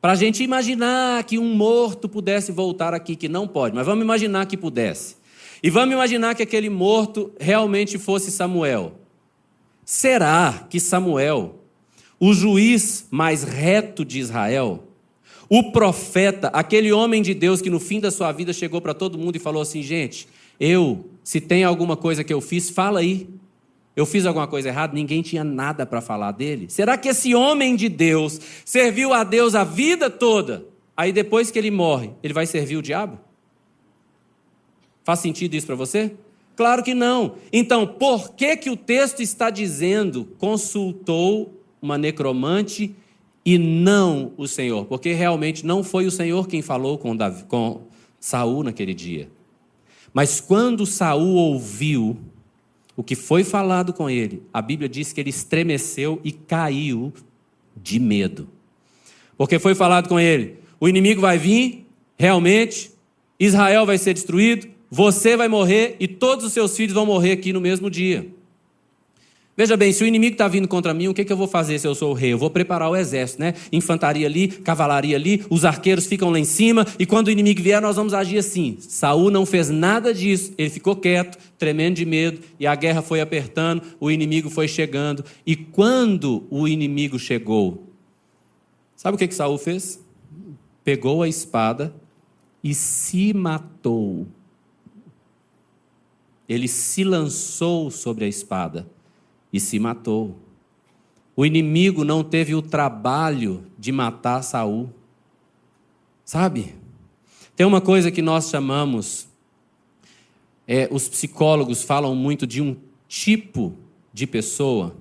[0.00, 4.02] para a gente imaginar que um morto pudesse voltar aqui, que não pode, mas vamos
[4.02, 5.14] imaginar que pudesse.
[5.62, 8.94] E vamos imaginar que aquele morto realmente fosse Samuel.
[9.84, 11.60] Será que Samuel,
[12.18, 14.88] o juiz mais reto de Israel,
[15.54, 19.18] o profeta, aquele homem de Deus que no fim da sua vida chegou para todo
[19.18, 20.26] mundo e falou assim: gente,
[20.58, 23.28] eu, se tem alguma coisa que eu fiz, fala aí.
[23.94, 26.70] Eu fiz alguma coisa errada, ninguém tinha nada para falar dele.
[26.70, 30.64] Será que esse homem de Deus serviu a Deus a vida toda?
[30.96, 33.20] Aí depois que ele morre, ele vai servir o diabo?
[35.04, 36.12] Faz sentido isso para você?
[36.56, 37.34] Claro que não.
[37.52, 42.96] Então, por que que o texto está dizendo consultou uma necromante
[43.44, 47.82] e não o Senhor, porque realmente não foi o Senhor quem falou com, Davi, com
[48.20, 49.28] Saul naquele dia.
[50.14, 52.16] Mas quando Saul ouviu
[52.96, 57.12] o que foi falado com ele, a Bíblia diz que ele estremeceu e caiu
[57.76, 58.48] de medo.
[59.36, 61.86] Porque foi falado com ele: o inimigo vai vir,
[62.18, 62.92] realmente,
[63.40, 67.52] Israel vai ser destruído, você vai morrer e todos os seus filhos vão morrer aqui
[67.52, 68.30] no mesmo dia.
[69.54, 71.78] Veja bem, se o inimigo está vindo contra mim, o que, que eu vou fazer
[71.78, 72.32] se eu sou o rei?
[72.32, 73.52] Eu vou preparar o exército, né?
[73.70, 77.80] Infantaria ali, cavalaria ali, os arqueiros ficam lá em cima, e quando o inimigo vier,
[77.82, 78.78] nós vamos agir assim.
[78.80, 83.20] Saul não fez nada disso, ele ficou quieto, tremendo de medo, e a guerra foi
[83.20, 85.22] apertando, o inimigo foi chegando.
[85.46, 87.88] E quando o inimigo chegou,
[88.96, 90.00] sabe o que, que Saul fez?
[90.82, 91.94] Pegou a espada
[92.64, 94.26] e se matou.
[96.48, 98.86] Ele se lançou sobre a espada
[99.52, 100.36] e se matou.
[101.36, 104.90] O inimigo não teve o trabalho de matar Saul.
[106.24, 106.74] Sabe?
[107.54, 109.28] Tem uma coisa que nós chamamos,
[110.66, 113.74] é, os psicólogos falam muito de um tipo
[114.12, 114.96] de pessoa.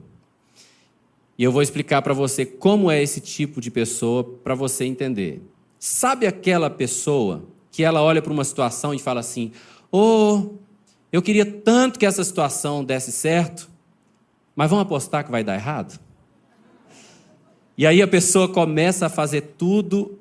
[1.37, 5.41] E eu vou explicar para você como é esse tipo de pessoa para você entender.
[5.79, 9.51] Sabe aquela pessoa que ela olha para uma situação e fala assim:
[9.91, 10.49] "Oh,
[11.11, 13.70] eu queria tanto que essa situação desse certo,
[14.55, 15.99] mas vamos apostar que vai dar errado?
[17.77, 20.19] E aí a pessoa começa a fazer tudo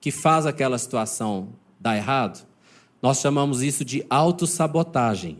[0.00, 2.46] que faz aquela situação dar errado.
[3.02, 5.38] Nós chamamos isso de autossabotagem.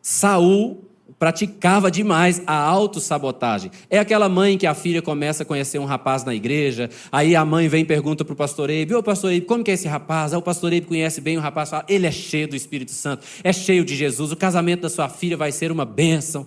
[0.00, 3.70] Saul praticava demais a autossabotagem.
[3.90, 7.44] É aquela mãe que a filha começa a conhecer um rapaz na igreja, aí a
[7.44, 9.88] mãe vem e pergunta para o pastor Eibe, ô pastor Eibe, como que é esse
[9.88, 10.32] rapaz?
[10.32, 13.26] Aí o pastor Eibe conhece bem o rapaz, fala, ele é cheio do Espírito Santo,
[13.42, 16.46] é cheio de Jesus, o casamento da sua filha vai ser uma bênção.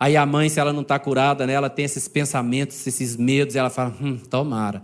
[0.00, 3.56] Aí a mãe, se ela não está curada, né, ela tem esses pensamentos, esses medos,
[3.56, 4.82] ela fala, hum, tomara.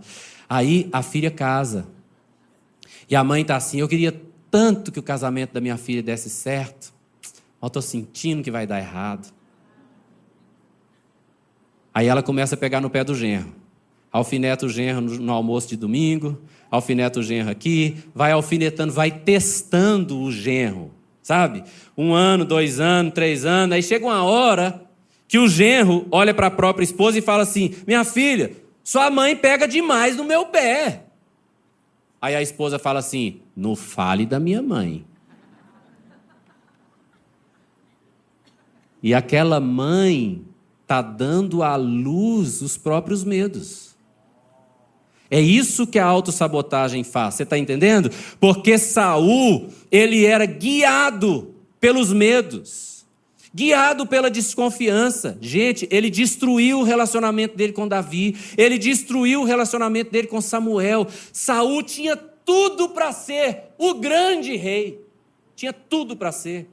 [0.49, 1.87] Aí a filha casa.
[3.09, 4.13] E a mãe está assim, eu queria
[4.51, 6.93] tanto que o casamento da minha filha desse certo,
[7.61, 9.33] mas estou sentindo que vai dar errado.
[11.93, 13.53] Aí ela começa a pegar no pé do genro.
[14.11, 20.19] Alfineta o genro no almoço de domingo, alfineta o genro aqui, vai alfinetando, vai testando
[20.19, 21.63] o genro, sabe?
[21.97, 24.85] Um ano, dois anos, três anos, aí chega uma hora
[25.27, 28.51] que o genro olha para a própria esposa e fala assim: Minha filha,
[28.83, 31.05] sua mãe pega demais no meu pé.
[32.21, 35.05] Aí a esposa fala assim: Não fale da minha mãe.
[39.01, 40.43] E aquela mãe
[40.81, 43.95] está dando à luz os próprios medos.
[45.29, 48.11] É isso que a autossabotagem faz, você está entendendo?
[48.39, 52.94] Porque Saul, ele era guiado pelos medos
[53.55, 55.37] guiado pela desconfiança.
[55.39, 61.07] Gente, ele destruiu o relacionamento dele com Davi, ele destruiu o relacionamento dele com Samuel.
[61.31, 64.99] Saul tinha tudo para ser o grande rei.
[65.55, 66.67] Tinha tudo para ser.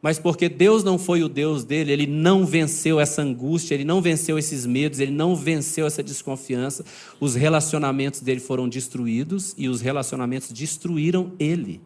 [0.00, 4.00] Mas porque Deus não foi o Deus dele, ele não venceu essa angústia, ele não
[4.00, 6.84] venceu esses medos, ele não venceu essa desconfiança,
[7.20, 11.80] os relacionamentos dele foram destruídos e os relacionamentos destruíram ele.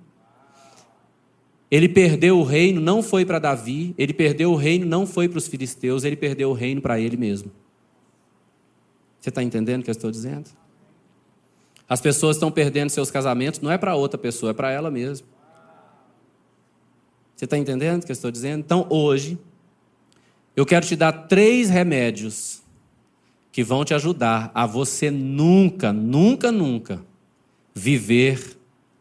[1.70, 5.38] Ele perdeu o reino, não foi para Davi, ele perdeu o reino, não foi para
[5.38, 7.50] os filisteus, ele perdeu o reino para ele mesmo.
[9.20, 10.48] Você está entendendo o que eu estou dizendo?
[11.88, 15.26] As pessoas estão perdendo seus casamentos, não é para outra pessoa, é para ela mesma.
[17.34, 18.60] Você está entendendo o que eu estou dizendo?
[18.60, 19.38] Então, hoje,
[20.54, 22.62] eu quero te dar três remédios
[23.52, 27.02] que vão te ajudar a você nunca, nunca, nunca
[27.74, 28.55] viver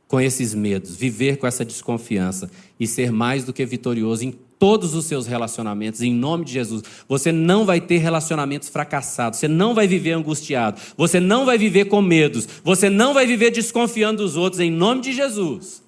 [0.08, 4.96] com esses medos, viver com essa desconfiança e ser mais do que vitorioso em todos
[4.96, 6.84] os seus relacionamentos, em nome de Jesus.
[7.08, 11.86] Você não vai ter relacionamentos fracassados, você não vai viver angustiado, você não vai viver
[11.86, 15.84] com medos, você não vai viver desconfiando dos outros, em nome de Jesus.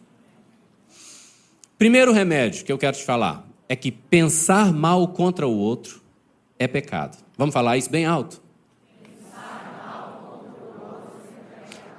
[1.78, 6.02] Primeiro remédio que eu quero te falar é que pensar mal contra o outro
[6.58, 7.18] é pecado.
[7.38, 8.42] Vamos falar isso bem alto.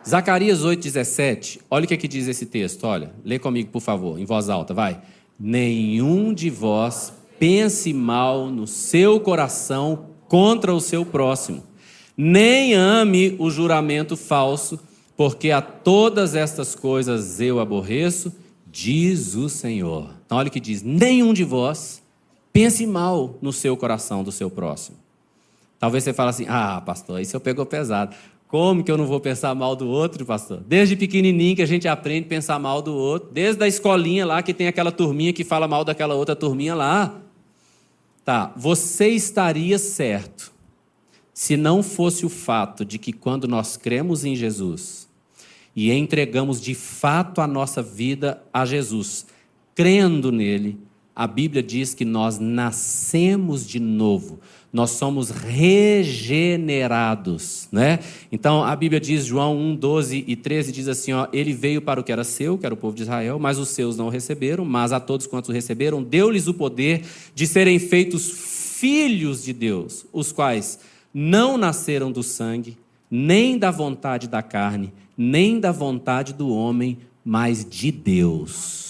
[0.09, 4.19] Zacarias 8,17, olha o que, é que diz esse texto, olha, lê comigo, por favor,
[4.19, 5.01] em voz alta, vai.
[5.39, 11.63] Nenhum de vós pense mal no seu coração contra o seu próximo,
[12.17, 14.81] nem ame o juramento falso,
[15.15, 18.33] porque a todas estas coisas eu aborreço
[18.71, 20.11] diz o Senhor.
[20.25, 22.03] Então, olha o que diz: nenhum de vós
[22.53, 24.97] pense mal no seu coração do seu próximo.
[25.79, 28.15] Talvez você fale assim: ah, pastor, isso eu pegou pesado.
[28.49, 30.63] Como que eu não vou pensar mal do outro, pastor?
[30.67, 34.43] Desde pequenininho que a gente aprende a pensar mal do outro, desde a escolinha lá
[34.43, 37.21] que tem aquela turminha que fala mal daquela outra turminha lá.
[38.25, 40.53] Tá, você estaria certo
[41.33, 45.09] se não fosse o fato de que quando nós cremos em Jesus,
[45.77, 49.25] e entregamos de fato a nossa vida a Jesus,
[49.75, 50.77] crendo nele,
[51.19, 54.39] a Bíblia diz que nós nascemos de novo,
[54.73, 56.07] nós somos regenerados,
[57.73, 57.99] né?
[58.31, 61.99] Então a Bíblia diz, João 1, 12 e 13 diz assim: ó, ele veio para
[61.99, 64.65] o que era seu, que era o povo de Israel, mas os seus não receberam,
[64.65, 67.03] mas a todos quantos receberam, deu-lhes o poder
[67.35, 68.31] de serem feitos
[68.79, 70.79] filhos de Deus, os quais
[71.13, 72.79] não nasceram do sangue,
[73.11, 78.88] nem da vontade da carne, nem da vontade do homem, mas de Deus.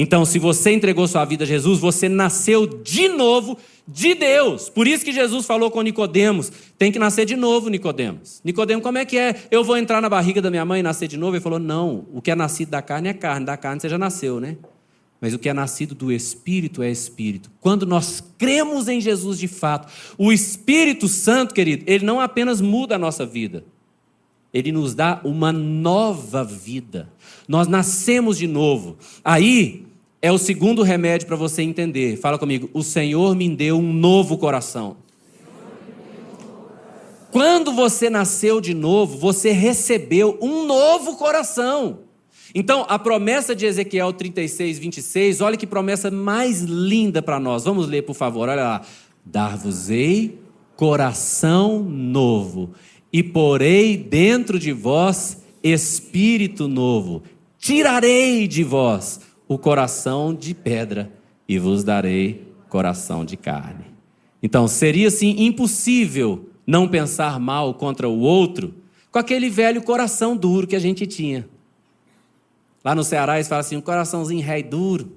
[0.00, 4.68] Então, se você entregou sua vida a Jesus, você nasceu de novo de Deus.
[4.68, 8.40] Por isso que Jesus falou com Nicodemos, tem que nascer de novo, Nicodemos.
[8.44, 9.34] Nicodemos, como é que é?
[9.50, 11.34] Eu vou entrar na barriga da minha mãe e nascer de novo?
[11.34, 13.98] Ele falou: "Não, o que é nascido da carne é carne, da carne você já
[13.98, 14.56] nasceu, né?
[15.20, 17.50] Mas o que é nascido do Espírito é Espírito.
[17.60, 22.94] Quando nós cremos em Jesus de fato, o Espírito Santo, querido, ele não apenas muda
[22.94, 23.64] a nossa vida,
[24.54, 27.10] ele nos dá uma nova vida.
[27.48, 28.96] Nós nascemos de novo.
[29.24, 29.87] Aí
[30.20, 32.16] é o segundo remédio para você entender.
[32.16, 32.68] Fala comigo.
[32.72, 34.96] O Senhor me deu um novo coração.
[37.30, 42.00] Quando você nasceu de novo, você recebeu um novo coração.
[42.54, 47.64] Então, a promessa de Ezequiel 36, 26, olha que promessa mais linda para nós.
[47.64, 48.82] Vamos ler, por favor, olha lá.
[49.24, 50.38] Dar-vos-ei
[50.74, 52.70] coração novo
[53.12, 57.22] e porei dentro de vós espírito novo.
[57.58, 61.10] Tirarei de vós o coração de pedra
[61.48, 63.86] e vos darei coração de carne.
[64.42, 68.74] Então, seria assim impossível não pensar mal contra o outro
[69.10, 71.48] com aquele velho coração duro que a gente tinha.
[72.84, 75.16] Lá no Ceará eles falam assim, um coraçãozinho ré duro.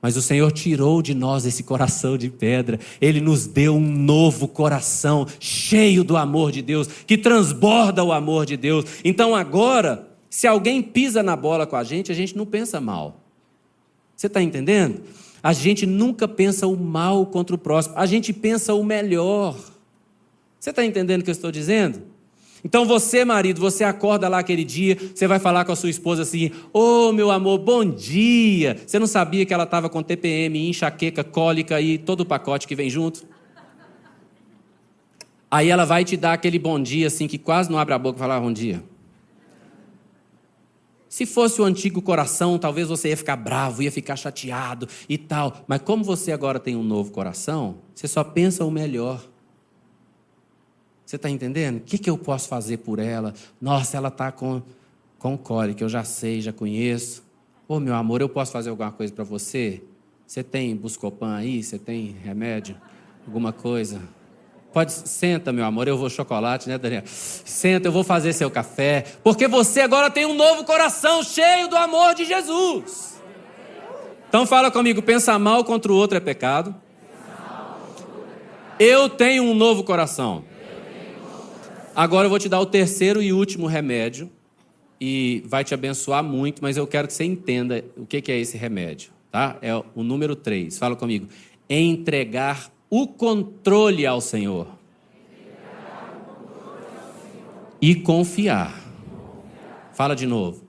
[0.00, 4.46] Mas o Senhor tirou de nós esse coração de pedra, Ele nos deu um novo
[4.46, 8.84] coração, cheio do amor de Deus, que transborda o amor de Deus.
[9.04, 13.20] Então agora, se alguém pisa na bola com a gente, a gente não pensa mal.
[14.16, 15.02] Você está entendendo?
[15.42, 19.56] A gente nunca pensa o mal contra o próximo, a gente pensa o melhor.
[20.58, 22.02] Você está entendendo o que eu estou dizendo?
[22.64, 26.22] Então você, marido, você acorda lá aquele dia, você vai falar com a sua esposa
[26.22, 28.76] assim: Ô oh, meu amor, bom dia.
[28.84, 32.74] Você não sabia que ela estava com TPM, enxaqueca, cólica e todo o pacote que
[32.74, 33.24] vem junto?
[35.48, 38.18] Aí ela vai te dar aquele bom dia, assim, que quase não abre a boca
[38.18, 38.82] e falar bom dia.
[41.16, 45.64] Se fosse o antigo coração, talvez você ia ficar bravo, ia ficar chateado e tal.
[45.66, 49.26] Mas como você agora tem um novo coração, você só pensa o melhor.
[51.06, 51.78] Você está entendendo?
[51.78, 53.32] O que, que eu posso fazer por ela?
[53.58, 54.60] Nossa, ela está com,
[55.18, 57.24] com cólica, eu já sei, já conheço.
[57.66, 59.82] Ô, oh, meu amor, eu posso fazer alguma coisa para você?
[60.26, 61.62] Você tem Buscopan aí?
[61.62, 62.76] Você tem remédio?
[63.26, 64.02] Alguma coisa?
[64.76, 67.02] Pode, senta, meu amor, eu vou chocolate, né, Daniel?
[67.06, 69.06] Senta, eu vou fazer seu café.
[69.24, 73.18] Porque você agora tem um novo coração cheio do amor de Jesus.
[74.28, 76.74] Então fala comigo, pensar mal contra o outro é pecado.
[78.78, 80.44] Eu tenho um novo coração.
[81.94, 84.30] Agora eu vou te dar o terceiro e último remédio
[85.00, 88.58] e vai te abençoar muito, mas eu quero que você entenda o que é esse
[88.58, 89.56] remédio, tá?
[89.62, 90.76] É o número 3.
[90.76, 91.28] Fala comigo.
[91.66, 94.68] Entregar o controle ao Senhor.
[97.80, 98.82] E confiar.
[99.92, 100.66] Fala de novo.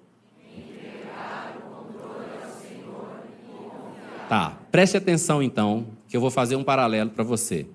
[4.28, 7.66] Tá, preste atenção então, que eu vou fazer um paralelo para você.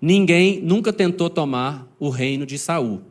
[0.00, 3.02] Ninguém nunca tentou tomar o reino de Saul.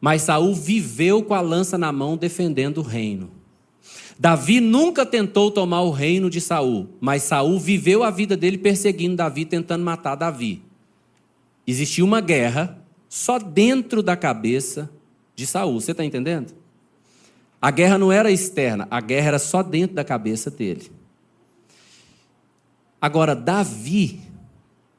[0.00, 3.30] Mas Saul viveu com a lança na mão defendendo o reino.
[4.18, 9.16] Davi nunca tentou tomar o reino de Saul, mas Saul viveu a vida dele perseguindo
[9.16, 10.62] Davi, tentando matar Davi.
[11.66, 14.90] Existia uma guerra só dentro da cabeça
[15.34, 15.80] de Saul.
[15.80, 16.54] Você está entendendo?
[17.60, 20.90] A guerra não era externa, a guerra era só dentro da cabeça dele.
[23.00, 24.20] Agora, Davi,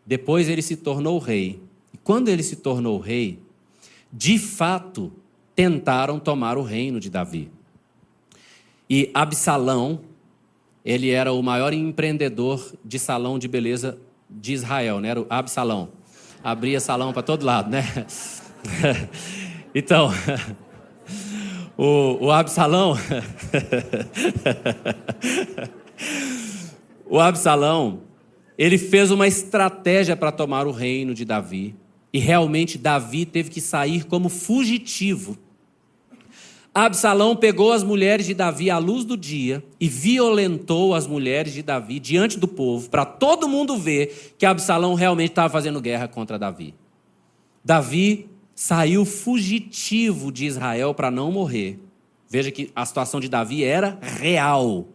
[0.05, 1.59] depois ele se tornou rei.
[1.91, 3.39] E quando ele se tornou rei,
[4.13, 5.11] de fato,
[5.55, 7.49] tentaram tomar o reino de Davi.
[8.89, 9.99] E Absalão,
[10.83, 15.09] ele era o maior empreendedor de salão de beleza de Israel, né?
[15.09, 15.89] Era o Absalão.
[16.43, 17.83] Abria salão para todo lado, né?
[19.75, 20.09] então,
[21.77, 22.95] o, o Absalão.
[27.05, 28.01] o Absalão,
[28.57, 31.75] ele fez uma estratégia para tomar o reino de Davi.
[32.13, 35.38] E realmente Davi teve que sair como fugitivo.
[36.86, 41.63] Absalão pegou as mulheres de Davi à luz do dia e violentou as mulheres de
[41.63, 46.38] Davi diante do povo, para todo mundo ver que Absalão realmente estava fazendo guerra contra
[46.38, 46.75] Davi.
[47.65, 51.80] Davi saiu fugitivo de Israel para não morrer.
[52.30, 54.88] Veja que a situação de Davi era real.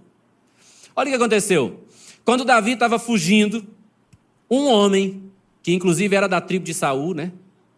[0.95, 1.81] Olha o que aconteceu.
[2.25, 3.67] Quando Davi estava fugindo,
[4.49, 5.21] um homem
[5.61, 7.33] que inclusive era da tribo de Saul, né?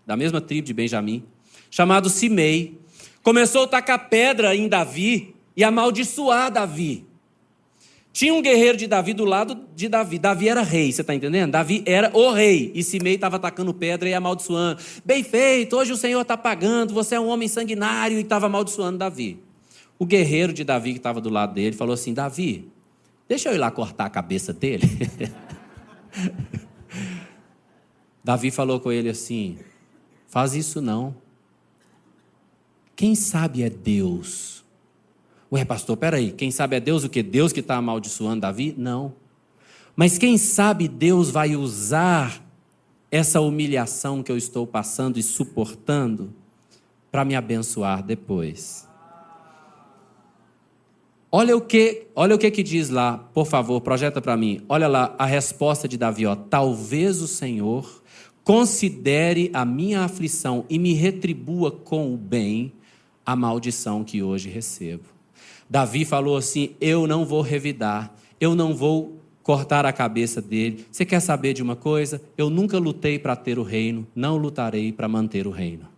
[0.07, 1.25] Da mesma tribo de Benjamim,
[1.71, 2.84] chamado Simei,
[3.25, 7.07] começou a tacar pedra em Davi e amaldiçoar Davi.
[8.12, 10.20] Tinha um guerreiro de Davi do lado de Davi.
[10.20, 11.51] Davi era rei, você está entendendo?
[11.51, 12.70] Davi era o rei.
[12.72, 14.81] E Simei estava atacando pedra e amaldiçoando.
[15.05, 18.99] Bem feito, hoje o Senhor está pagando, você é um homem sanguinário e estava amaldiçoando
[18.99, 19.43] Davi.
[19.99, 22.70] O guerreiro de Davi que estava do lado dele falou assim: Davi,
[23.27, 24.89] deixa eu ir lá cortar a cabeça dele.
[28.22, 29.59] Davi falou com ele assim:
[30.29, 31.24] faz isso não.
[32.97, 34.65] Quem sabe é Deus.
[35.51, 37.23] Ué, pastor, peraí, quem sabe é Deus o que?
[37.23, 38.75] Deus que está amaldiçoando Davi?
[38.77, 39.15] Não.
[39.97, 42.43] Mas quem sabe Deus vai usar
[43.11, 46.33] essa humilhação que eu estou passando e suportando
[47.13, 48.89] para me abençoar depois.
[51.31, 54.61] Olha o que, olha o que que diz lá, por favor, projeta para mim.
[54.69, 56.35] Olha lá a resposta de Davi, ó.
[56.35, 58.03] Talvez o Senhor
[58.43, 62.73] considere a minha aflição e me retribua com o bem
[63.25, 65.05] a maldição que hoje recebo.
[65.68, 70.87] Davi falou assim: Eu não vou revidar, eu não vou cortar a cabeça dele.
[70.91, 72.20] Você quer saber de uma coisa?
[72.37, 75.89] Eu nunca lutei para ter o reino, não lutarei para manter o reino.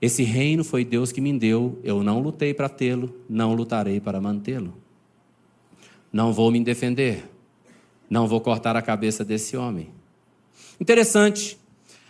[0.00, 4.20] Esse reino foi Deus que me deu, eu não lutei para tê-lo, não lutarei para
[4.20, 4.74] mantê-lo.
[6.12, 7.24] Não vou me defender,
[8.10, 9.88] não vou cortar a cabeça desse homem.
[10.80, 11.56] Interessante.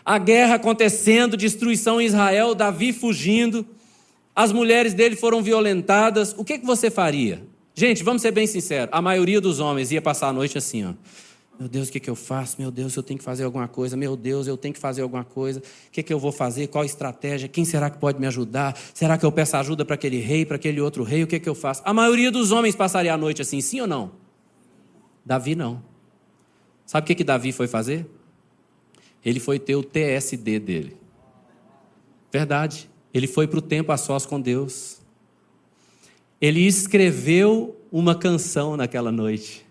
[0.04, 3.66] A guerra acontecendo, destruição em Israel, Davi fugindo,
[4.34, 6.34] as mulheres dele foram violentadas.
[6.36, 7.42] O que, que você faria?
[7.74, 8.88] Gente, vamos ser bem sinceros.
[8.92, 10.92] A maioria dos homens ia passar a noite assim, ó.
[11.58, 12.56] Meu Deus, o que, que eu faço?
[12.58, 13.96] Meu Deus, eu tenho que fazer alguma coisa.
[13.96, 15.60] Meu Deus, eu tenho que fazer alguma coisa.
[15.60, 16.66] O que, que eu vou fazer?
[16.66, 17.46] Qual estratégia?
[17.48, 18.76] Quem será que pode me ajudar?
[18.92, 21.22] Será que eu peço ajuda para aquele rei, para aquele outro rei?
[21.22, 21.80] O que, que eu faço?
[21.84, 24.12] A maioria dos homens passaria a noite assim, sim ou não?
[25.24, 25.80] Davi não.
[26.84, 28.06] Sabe o que, que Davi foi fazer?
[29.24, 30.96] Ele foi ter o TSD dele.
[32.32, 32.90] Verdade.
[33.12, 34.98] Ele foi para o tempo a sós com Deus.
[36.40, 39.64] Ele escreveu uma canção naquela noite.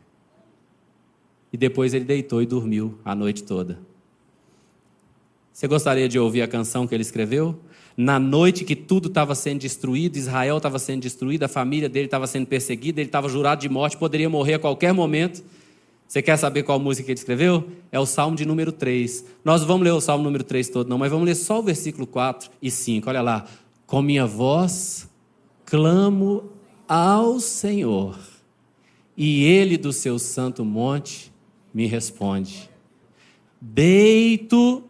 [1.52, 3.80] E depois ele deitou e dormiu a noite toda.
[5.52, 7.60] Você gostaria de ouvir a canção que ele escreveu?
[7.98, 12.26] Na noite que tudo estava sendo destruído, Israel estava sendo destruído, a família dele estava
[12.26, 15.44] sendo perseguida, ele estava jurado de morte, poderia morrer a qualquer momento.
[16.12, 17.72] Você quer saber qual música ele escreveu?
[17.90, 19.24] É o Salmo de número 3.
[19.46, 22.06] Nós vamos ler o Salmo número 3 todo, não, mas vamos ler só o versículo
[22.06, 23.10] 4 e 5.
[23.10, 23.48] Olha lá.
[23.88, 25.10] Com minha voz
[25.64, 26.50] clamo
[26.86, 28.20] ao Senhor,
[29.16, 31.32] e ele do seu santo monte
[31.74, 32.70] me responde.
[33.62, 34.84] Deito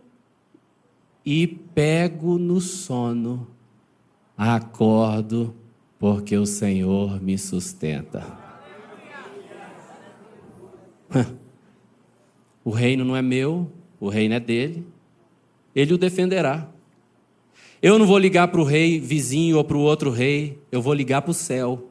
[1.24, 3.48] e pego no sono,
[4.36, 5.54] acordo,
[6.00, 8.41] porque o Senhor me sustenta.
[12.64, 14.86] O reino não é meu, o reino é dele.
[15.76, 16.70] Ele o defenderá.
[17.82, 20.94] Eu não vou ligar para o rei vizinho ou para o outro rei, eu vou
[20.94, 21.90] ligar para o céu.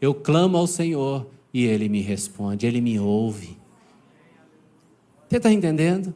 [0.00, 3.56] Eu clamo ao Senhor e ele me responde, ele me ouve.
[5.28, 6.12] Você está entendendo?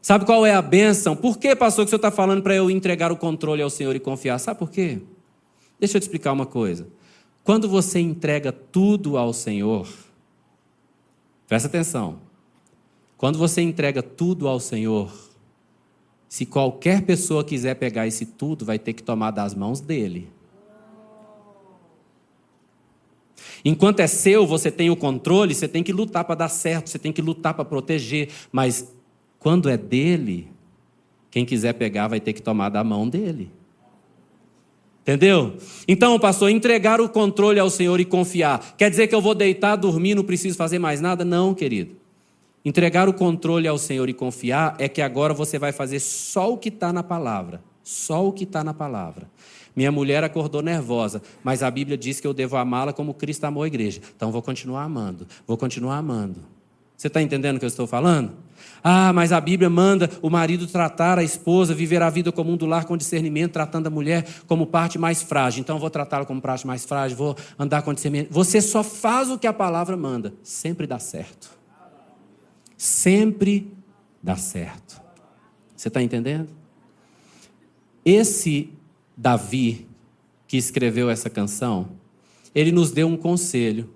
[0.00, 1.14] Sabe qual é a bênção?
[1.14, 3.94] Por que, pastor, que o senhor está falando para eu entregar o controle ao Senhor
[3.94, 4.38] e confiar?
[4.38, 5.00] Sabe por quê?
[5.78, 6.86] Deixa eu te explicar uma coisa.
[7.42, 9.88] quando você entrega tudo ao Senhor,
[11.50, 12.20] presta atenção.
[13.16, 15.12] Quando você entrega tudo ao Senhor,
[16.28, 20.30] se qualquer pessoa quiser pegar esse tudo, vai ter que tomar das mãos dele.
[23.64, 27.00] Enquanto é seu, você tem o controle, você tem que lutar para dar certo, você
[27.00, 28.94] tem que lutar para proteger, mas
[29.40, 30.52] quando é dele,
[31.32, 33.50] quem quiser pegar vai ter que tomar da mão dele.
[35.02, 35.56] Entendeu?
[35.88, 38.74] Então, pastor, entregar o controle ao Senhor e confiar.
[38.76, 41.24] Quer dizer que eu vou deitar, dormir, não preciso fazer mais nada?
[41.24, 41.96] Não, querido.
[42.64, 46.58] Entregar o controle ao Senhor e confiar é que agora você vai fazer só o
[46.58, 47.62] que está na palavra.
[47.82, 49.26] Só o que está na palavra.
[49.74, 53.62] Minha mulher acordou nervosa, mas a Bíblia diz que eu devo amá-la como Cristo amou
[53.62, 54.00] a igreja.
[54.14, 56.40] Então vou continuar amando, vou continuar amando.
[56.96, 58.32] Você está entendendo o que eu estou falando?
[58.82, 62.66] Ah, mas a Bíblia manda o marido tratar a esposa, viver a vida comum do
[62.66, 65.60] lar com discernimento, tratando a mulher como parte mais frágil.
[65.60, 68.30] Então, vou tratá-la como parte mais frágil, vou andar com discernimento.
[68.30, 70.32] Você só faz o que a palavra manda.
[70.42, 71.50] Sempre dá certo.
[72.76, 73.72] Sempre
[74.22, 75.00] dá certo.
[75.76, 76.48] Você está entendendo?
[78.04, 78.70] Esse
[79.16, 79.86] Davi,
[80.46, 81.90] que escreveu essa canção,
[82.54, 83.90] ele nos deu um conselho.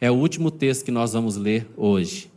[0.00, 2.27] É o último texto que nós vamos ler hoje.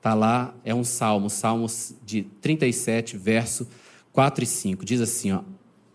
[0.00, 3.68] Está lá, é um salmo, Salmos de 37, verso
[4.14, 4.82] 4 e 5.
[4.82, 5.42] Diz assim: ó,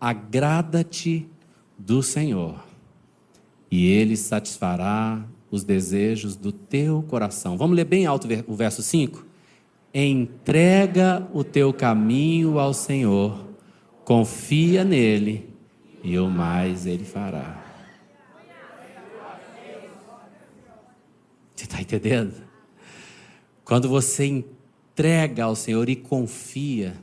[0.00, 1.28] Agrada-te
[1.76, 2.64] do Senhor,
[3.68, 7.58] e Ele satisfará os desejos do teu coração.
[7.58, 9.26] Vamos ler bem alto o verso 5?
[9.92, 13.44] Entrega o teu caminho ao Senhor,
[14.04, 15.52] confia nele,
[16.04, 17.60] e o mais Ele fará.
[21.56, 22.45] Você está entendendo?
[23.66, 26.94] Quando você entrega ao Senhor e confia.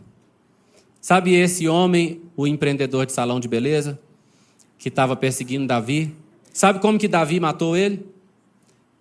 [1.01, 3.99] Sabe esse homem, o empreendedor de salão de beleza,
[4.77, 6.15] que estava perseguindo Davi?
[6.53, 8.07] Sabe como que Davi matou ele?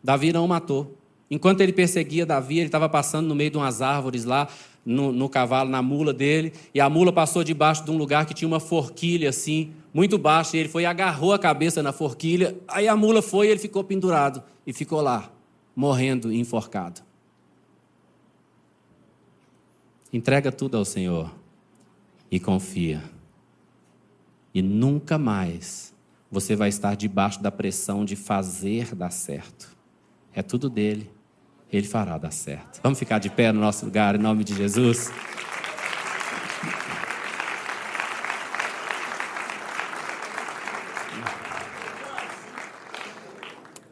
[0.03, 0.99] Davi não matou.
[1.31, 4.49] Enquanto ele perseguia Davi, ele estava passando no meio de umas árvores lá,
[4.85, 8.35] no, no, cavalo, na mula dele, e a mula passou debaixo de um lugar que
[8.35, 12.57] tinha uma forquilha assim, muito baixa, e ele foi e agarrou a cabeça na forquilha,
[12.67, 15.31] aí a mula foi e ele ficou pendurado, e ficou lá,
[15.77, 17.12] morrendo, enforcado.
[20.13, 21.35] Entrega tudo ao Senhor
[22.31, 23.03] e confia.
[24.53, 25.95] E nunca mais
[26.31, 29.75] você vai estar debaixo da pressão de fazer dar certo.
[30.35, 31.11] É tudo dele.
[31.73, 32.81] Ele fará dar certo.
[32.83, 35.11] Vamos ficar de pé no nosso lugar, em nome de Jesus.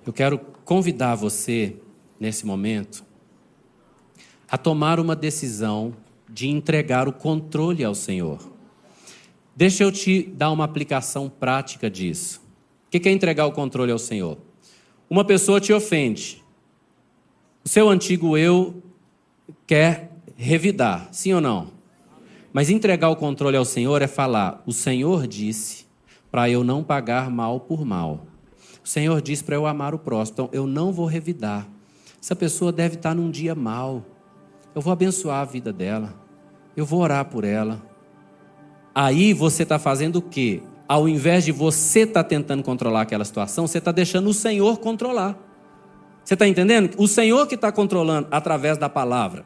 [0.07, 1.77] Eu quero convidar você,
[2.19, 3.03] nesse momento,
[4.51, 5.95] a tomar uma decisão
[6.31, 8.39] de entregar o controle ao Senhor.
[9.55, 12.41] Deixa eu te dar uma aplicação prática disso.
[12.87, 14.39] O que é entregar o controle ao Senhor?
[15.09, 16.43] Uma pessoa te ofende.
[17.65, 18.83] O seu antigo eu
[19.67, 21.69] quer revidar, sim ou não?
[22.53, 25.87] Mas entregar o controle ao Senhor é falar: o Senhor disse
[26.31, 28.27] para eu não pagar mal por mal.
[28.85, 30.35] O Senhor disse para eu amar o próximo.
[30.35, 31.69] Então eu não vou revidar.
[32.21, 34.05] Essa pessoa deve estar num dia mal.
[34.75, 36.15] Eu vou abençoar a vida dela.
[36.77, 37.83] Eu vou orar por ela.
[38.95, 40.63] Aí você está fazendo o quê?
[40.87, 44.79] Ao invés de você estar tá tentando controlar aquela situação, você está deixando o Senhor
[44.79, 45.37] controlar.
[46.25, 46.95] Você está entendendo?
[46.99, 49.45] O Senhor que está controlando através da palavra.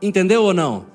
[0.00, 0.86] Entendeu ou não?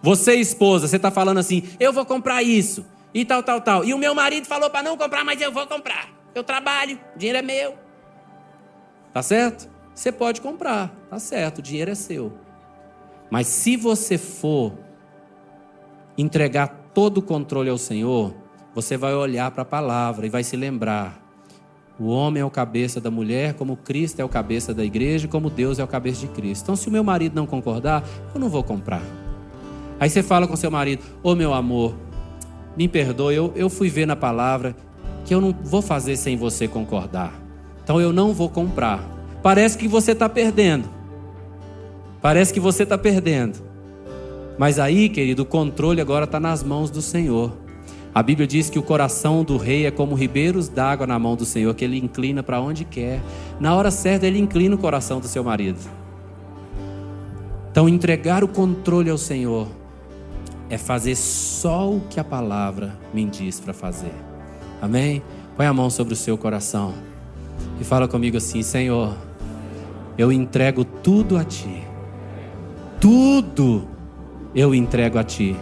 [0.00, 2.84] Você, esposa, você está falando assim: eu vou comprar isso
[3.14, 3.84] e tal, tal, tal.
[3.84, 6.08] E o meu marido falou para não comprar, mas eu vou comprar.
[6.34, 7.74] Eu trabalho, o dinheiro é meu.
[9.12, 9.70] Tá certo?
[9.94, 12.32] Você pode comprar, tá certo, o dinheiro é seu.
[13.32, 14.74] Mas se você for
[16.18, 18.34] entregar todo o controle ao Senhor,
[18.74, 21.18] você vai olhar para a palavra e vai se lembrar.
[21.98, 25.48] O homem é o cabeça da mulher, como Cristo é o cabeça da igreja, como
[25.48, 26.64] Deus é o cabeça de Cristo.
[26.64, 28.04] Então, se o meu marido não concordar,
[28.34, 29.02] eu não vou comprar.
[29.98, 31.94] Aí você fala com seu marido: Ô oh, meu amor,
[32.76, 34.76] me perdoe, eu, eu fui ver na palavra
[35.24, 37.32] que eu não vou fazer sem você concordar.
[37.82, 39.02] Então eu não vou comprar.
[39.42, 41.00] Parece que você está perdendo.
[42.22, 43.58] Parece que você está perdendo.
[44.56, 47.52] Mas aí, querido, o controle agora está nas mãos do Senhor.
[48.14, 51.44] A Bíblia diz que o coração do rei é como ribeiros d'água na mão do
[51.44, 53.20] Senhor, que ele inclina para onde quer.
[53.58, 55.80] Na hora certa, ele inclina o coração do seu marido.
[57.72, 59.66] Então, entregar o controle ao Senhor
[60.70, 64.14] é fazer só o que a palavra me diz para fazer.
[64.80, 65.22] Amém?
[65.56, 66.94] Põe a mão sobre o seu coração
[67.80, 69.16] e fala comigo assim: Senhor,
[70.16, 71.91] eu entrego tudo a Ti
[73.02, 73.88] tudo
[74.54, 75.56] eu entrego a Ti.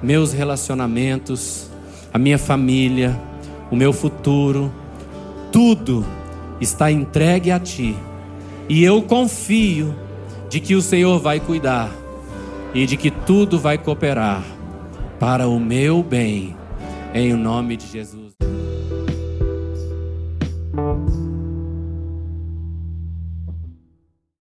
[0.00, 1.68] Meus relacionamentos,
[2.14, 3.20] a minha família,
[3.72, 4.72] o meu futuro,
[5.50, 6.06] tudo
[6.60, 7.96] está entregue a ti.
[8.68, 9.92] E eu confio
[10.48, 11.90] de que o Senhor vai cuidar
[12.72, 14.44] e de que tudo vai cooperar
[15.18, 16.54] para o meu bem,
[17.12, 18.25] em nome de Jesus.